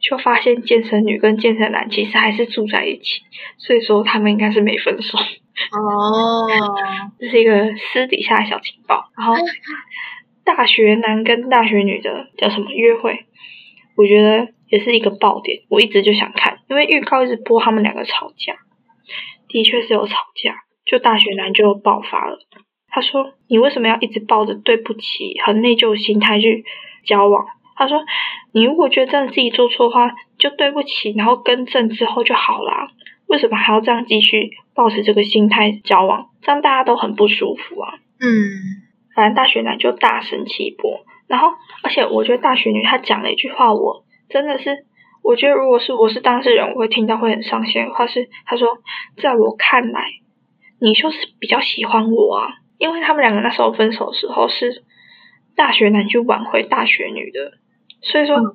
[0.00, 3.22] 就发现健身女跟健身男其实还是住在一起，
[3.56, 5.16] 所以说他们应该是没分手。
[5.16, 6.46] 哦，
[7.18, 9.08] 这是一个私底下的小情报。
[9.16, 9.34] 然后
[10.44, 13.24] 大学男跟大学女的叫什么约会，
[13.96, 15.62] 我觉得也是一个爆点。
[15.70, 18.56] 我一直就想看，因为预告一直播他们两个吵架，
[19.48, 20.54] 的确是有吵架，
[20.84, 22.36] 就大学男就爆发了。
[22.94, 26.64] 他说：“你为什么要一直抱着对不起、很内疚的心态去
[27.04, 28.04] 交往？”他说
[28.54, 32.90] ：“你如果觉得真的自己做错的话，就对不起，然后更正之后就好啦。
[33.26, 36.28] 为什么还要这样继续抱持这个心态交往？
[36.40, 38.30] 这样大家都很不舒服啊。”嗯
[39.16, 41.48] 反正大学男就大生气一波，然后
[41.82, 44.86] 而且我觉得大学女她讲了一句话，我真的是，
[45.22, 48.78] 我觉得如果是我是当事人，我会听到会很伤心的话是，她说，
[49.20, 50.10] 在我看来，
[50.80, 54.84] 你就是比较喜欢我啊，因为他们两个那时候分手的时候是
[55.56, 57.58] 大学男去挽回大学女的。
[58.02, 58.54] 所以说，嗯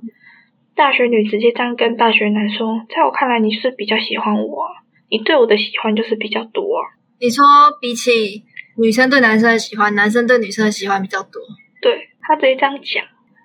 [0.75, 4.69] 大学女直接这样跟大学男说，在我看来，你是比较喜欢我啊，
[5.09, 6.95] 你对我的喜欢就是比较多啊。
[7.19, 7.43] 你说
[7.81, 8.45] 比起
[8.77, 11.41] 女生对男生的喜欢，男生对女生的喜欢比较多。
[11.81, 13.03] 对他直接这样讲，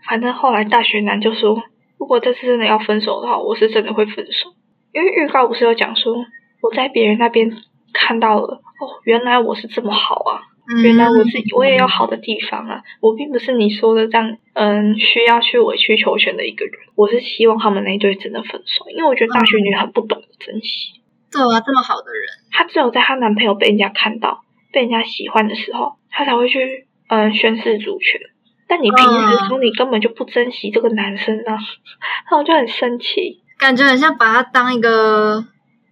[0.09, 1.61] 反正后来大学男就说，
[1.99, 4.55] 如果这次真的要分手的话，我是真的会分手，
[4.93, 6.15] 因为预告不是有讲说
[6.61, 7.51] 我在别人那边
[7.93, 21.01] 看到了，哦，原来我是这么好啊，原来我是我也有好的地方啊，我并不是你说的这样，嗯，需要去委曲求全的一个人，我是希望他们那一对真的分手，因为我觉得大学女很不懂得珍惜。
[21.31, 24.43] 对啊，这么好的人，她只有在她男朋友被人家看到、
[24.73, 28.21] 被人家喜欢的时候，她才会去嗯宣示主权。
[28.67, 31.59] 但你平时说你根本就不珍惜这个男生啊，
[32.31, 35.45] 那我就很生气，感觉很像把他当一个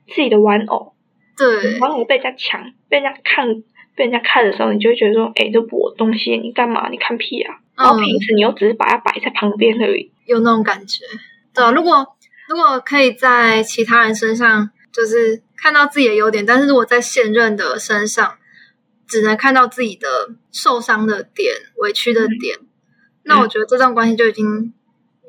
[0.08, 0.94] 自己的玩偶。
[1.36, 3.48] 对，玩偶被人家抢、被人家看、
[3.94, 6.88] 被人家看的时候，你就会觉得说，哎，这不我东西，你干嘛？
[6.90, 7.56] 你看屁啊！
[7.76, 11.04] 然后平时你又只是把它摆在旁边而已，有那种感觉。
[11.54, 12.06] 对，如果
[12.48, 14.70] 如果可以在其他人身上。
[14.94, 18.36] 就是看到自己的优点，但是如果在现任的身上，
[19.08, 20.06] 只能看到自己的
[20.50, 22.58] 受伤的点、委屈的点，
[23.22, 24.74] 那我觉得这段关系就已经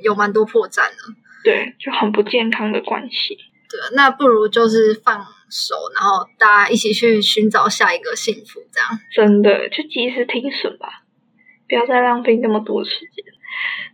[0.02, 1.16] 有蛮多破绽了。
[1.46, 3.38] 对，就很不健康的关系。
[3.70, 9.00] 对，那不如就是放手，然后大家一起去寻找下一个幸福，这样。
[9.14, 11.04] 真的，就及时停损吧，
[11.70, 13.24] 不要再浪费那么多时间。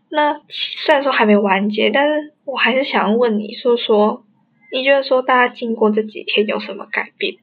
[0.10, 0.40] 那
[0.86, 4.26] 虽然说还没完结，但是我还是想要问你说说。
[4.72, 7.34] 你觉得说大家经过这几天有什么改变，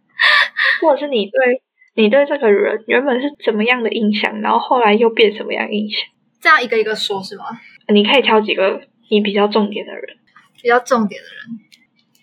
[0.82, 1.62] 或者是你对
[1.94, 5.98] 你对这个人原本是怎么样的印象，然后后来又变什么样印象？
[6.38, 7.44] 这样一个一个说，是吗？
[7.88, 10.18] 你可以挑几个你比较重点的人，
[10.60, 11.65] 比较重点的人。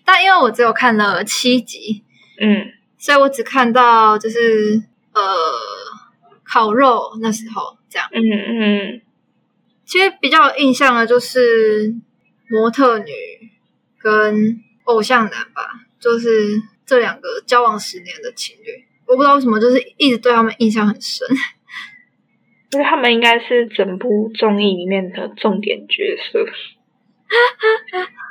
[0.05, 2.03] 但因为我只有看了七集，
[2.39, 4.83] 嗯，所以我只看到就是
[5.13, 5.21] 呃
[6.43, 9.01] 烤肉那时候这样，嗯嗯。
[9.85, 11.93] 其实比较有印象的就是
[12.49, 13.11] 模特女。
[14.05, 21.25] 跟偶像男吧，就是这两个交往十年的情侣，我不知道为什么，就是一直对他们印象很深。
[22.73, 26.39] 因为他们应该是整部综艺里面的重点角色。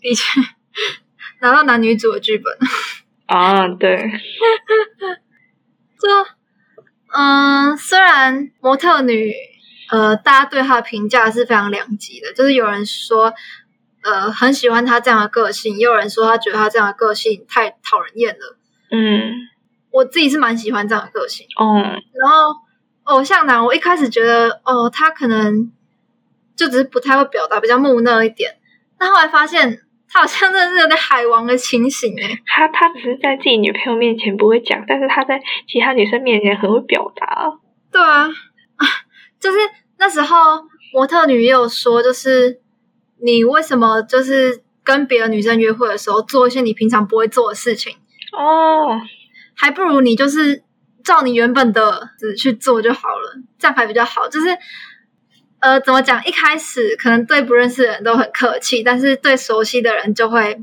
[0.00, 0.40] 的确，
[1.40, 2.56] 拿到男女主的剧本。
[3.26, 3.96] 啊，对。
[6.00, 6.08] 就，
[7.14, 9.32] 嗯，虽然模特女，
[9.90, 13.34] 呃，大家对她的评价是非常两极的，就是有人说。
[14.00, 18.56] 呃，很喜欢她这样的个性，也有人说他觉得她这样的个性太讨人厌了。
[18.92, 19.32] 嗯，
[19.90, 21.44] 我自己是蛮喜欢这样的个性。
[21.56, 21.82] 哦，
[22.14, 22.54] 然后
[23.02, 25.72] 偶像男，我一开始觉得哦，他可能
[26.54, 28.58] 就只是不太会表达，比较木讷一点。
[28.96, 32.38] 但后来发现，他好像真的是有点海王的情形诶。
[32.46, 37.52] 他他只是在自己女朋友面前不会讲，但是他在其他女生面前很会表达。
[37.92, 38.28] 对啊，
[39.38, 39.58] 就是
[39.98, 40.36] 那时候
[40.92, 42.60] 模特女也有说，就是。
[43.20, 47.96] 你为什么就是跟别的女生约会的时候做一些你平常不会做的事情？
[48.30, 48.96] 哦，
[49.56, 50.62] 还不如你就是
[51.02, 54.28] 照你原本的去做就好了，这样还比较好。
[54.28, 54.46] 就是
[55.60, 56.24] 呃，怎么讲？
[56.24, 60.54] 一开始可能对不认识的人都很客气，但是对熟悉的人就会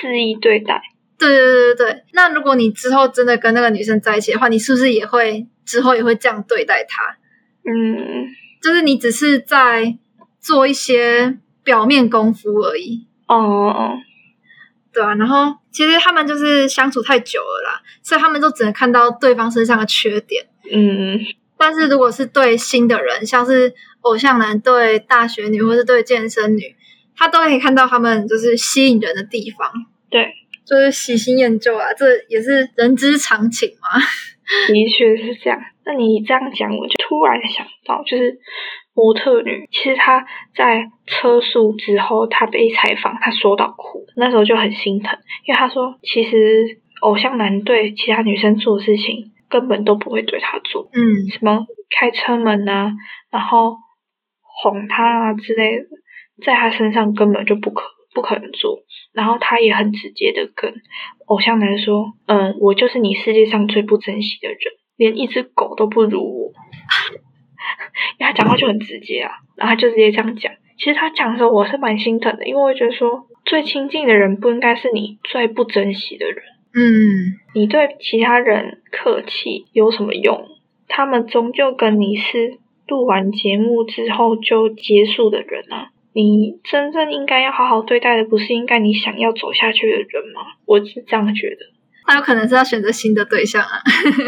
[0.00, 0.80] 肆意对待。
[1.18, 2.04] 对对对对对。
[2.12, 7.16] 那如果你之后真的跟那个女生在一起的话，你是不是也会之后也会这样对待她？
[7.64, 8.26] 嗯，
[8.62, 9.96] 就是你只是在
[10.40, 11.38] 做一些。
[11.64, 13.92] 表面功夫而已哦，
[14.92, 20.44] 对啊，然后其实他们就是相处太久了啦，所以他们都只能看到对方身上的缺点。
[20.72, 21.20] 嗯，
[21.56, 26.62] 但是如果是对新的人，像是偶像男对大学女，或是对健身女，
[27.16, 29.68] 他都可以看到他们就是吸引人的地方。
[30.10, 30.32] 对，
[30.64, 33.98] 就是喜新厌旧啊，这也是人之常情嘛。
[34.68, 35.58] 的确是这样。
[35.84, 38.38] 那你这样讲，我就突然想到，就是。
[38.94, 51.64] 模特女其实她在车速之后，她被采访，她说到哭，那时候就很心疼，因为她说其实偶像男对其他女生做事情根本都不会对她做，嗯，什么
[51.98, 52.92] 开车门啊，
[53.30, 53.78] 然后
[54.62, 55.86] 哄他啊之类的，
[56.44, 57.82] 在他身上根本就不可
[58.14, 58.78] 不可能做，
[59.12, 60.72] 然后他也很直接的跟
[61.26, 64.58] 偶像男说，嗯，我就是你世界上最不珍惜的人，
[64.96, 66.52] 连一只狗都不如我。
[68.18, 70.52] 因为他讲话就很直接啊，然后他就直接这样讲。
[70.78, 76.36] 其实他讲的时候，我是蛮心疼的，因为我觉得说最亲近的人不应该是你最不珍惜的人。
[76.74, 80.48] 嗯，你对其他人客气有什么用？
[80.88, 82.58] 他们终究跟你是
[82.92, 85.88] 录完节目之后就结束的人啊。
[86.12, 90.42] 你真正应该要好好对待的，不是应该你想要走下去的人吗？
[90.66, 91.56] 我是这样觉得。
[92.04, 93.80] 他有可能是要选择新的对象啊。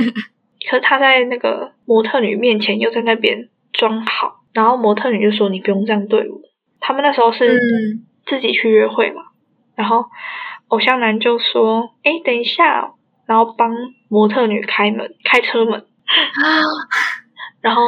[0.70, 6.40] 可是他在那个模特女面前又在那边装好，然后模特女就说：“你不用这样对我。”
[6.80, 7.60] 他们那时候是
[8.26, 9.22] 自己去约会嘛，
[9.76, 10.06] 然后
[10.68, 12.92] 偶像男就说：“哎，等一下。”
[13.26, 13.74] 然后帮
[14.08, 15.86] 模特女开门、开车门，
[17.62, 17.82] 然后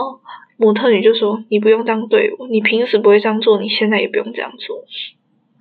[0.57, 4.85] 模特女就说：“你不用这样对我，你平时不会这样做，你现在也不用这样做。”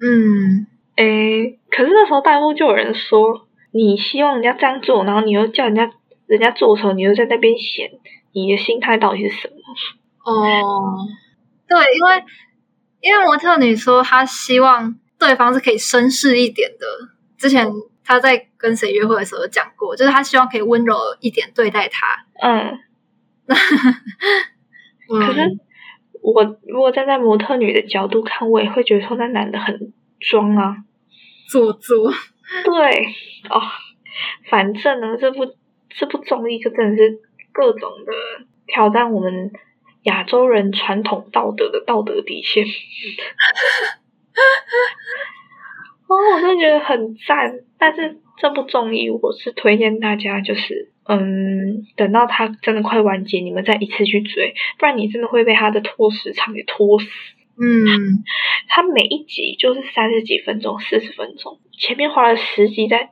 [0.02, 5.92] 嗯，诶，可是那时候弹幕就有人说：“你希望人家这样做，然后你又叫人家
[6.28, 7.92] 人家做的时候，你又在那边嫌，
[8.34, 9.56] 你的心态到底是什么？”
[10.26, 10.98] 哦，
[11.68, 12.24] 对，因为
[13.02, 16.86] 因为模特女说她希望对方是可以绅士一点的。
[17.38, 17.68] 之前
[18.04, 22.26] 她在跟谁约会的时候有讲过，就是她希望可以温柔一点对待他。
[22.42, 22.80] 嗯，
[25.08, 25.60] 可是嗯
[26.22, 30.78] 我如果站在模特女的角度看，我也会觉得说那男的很装啊。
[31.48, 32.12] 做作，
[32.64, 33.06] 对
[33.52, 33.62] 哦，
[34.50, 35.46] 反正呢，这部
[35.90, 37.20] 这部综艺就真的是
[37.52, 38.12] 各种的
[38.66, 39.52] 挑战我们
[40.02, 42.66] 亚洲人传统道德的道德底线。
[46.08, 47.60] 哦，我真的觉得很赞。
[47.78, 57.08] 但是这部综艺我是推荐大家，就是嗯，等到它真的快完结，你们再一次去追，不然你真的会被它的拖时长给拖死。
[57.58, 58.24] 嗯
[58.68, 63.12] 它每一集就是三十几分钟、四十分钟，前面花了十集在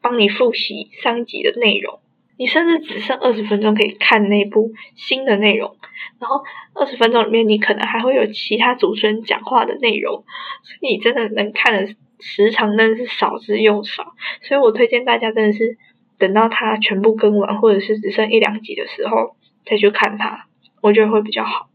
[0.00, 1.98] 帮你复习上一集的内容，
[2.38, 5.76] 你甚至只剩二十分钟可以看那部新的内容，
[6.20, 6.44] 然后
[6.74, 10.24] 二十分钟里面你可能还会有其他主持人讲话的内容，
[10.62, 15.76] 所以你真的能看的时长真的是少之又少，所以我推荐大家真的是
[16.18, 20.46] 等到它全部更完，或者是只剩一两集的时候再去看它，
[20.80, 21.68] 我觉得会比较好。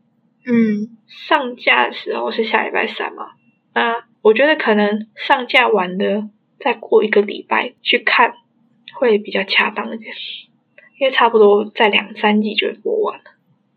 [0.45, 3.31] 嗯上架的时候是下礼拜三嘛？
[3.73, 6.29] 那我觉得可能上架完的
[6.59, 8.33] 再过一个礼拜去看
[8.93, 10.13] 会比较恰当一点，
[10.99, 13.23] 因为差不多在两三集就会播完了。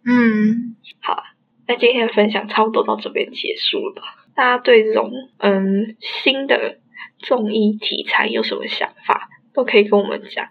[0.06, 1.22] 嗯，好，
[1.66, 4.02] 那今天的分享差不多到这边结束了吧？
[4.34, 6.78] 大家对这种嗯新的
[7.18, 10.48] 综艺题材有什么想法，都可以跟我们讲。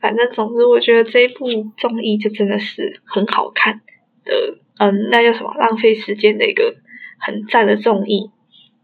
[0.00, 1.46] 反正总之，我觉得这一部
[1.78, 3.80] 综艺就真的是很好看
[4.24, 6.76] 的，嗯，那叫什么浪费时间的一个
[7.18, 8.30] 很赞的综艺，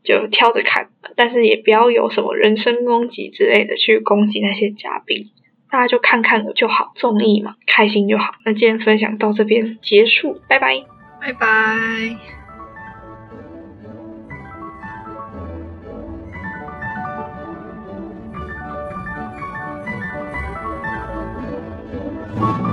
[0.02, 5.30] 就挑着看，但是也不要有什么人身攻击之类的去攻击那些嘉宾，
[5.70, 8.34] 大家就看看就好，综艺嘛，开心就好。
[8.44, 10.82] 那今天分享到这边结束，拜拜。
[11.20, 12.41] 拜拜。
[22.42, 22.71] 拜。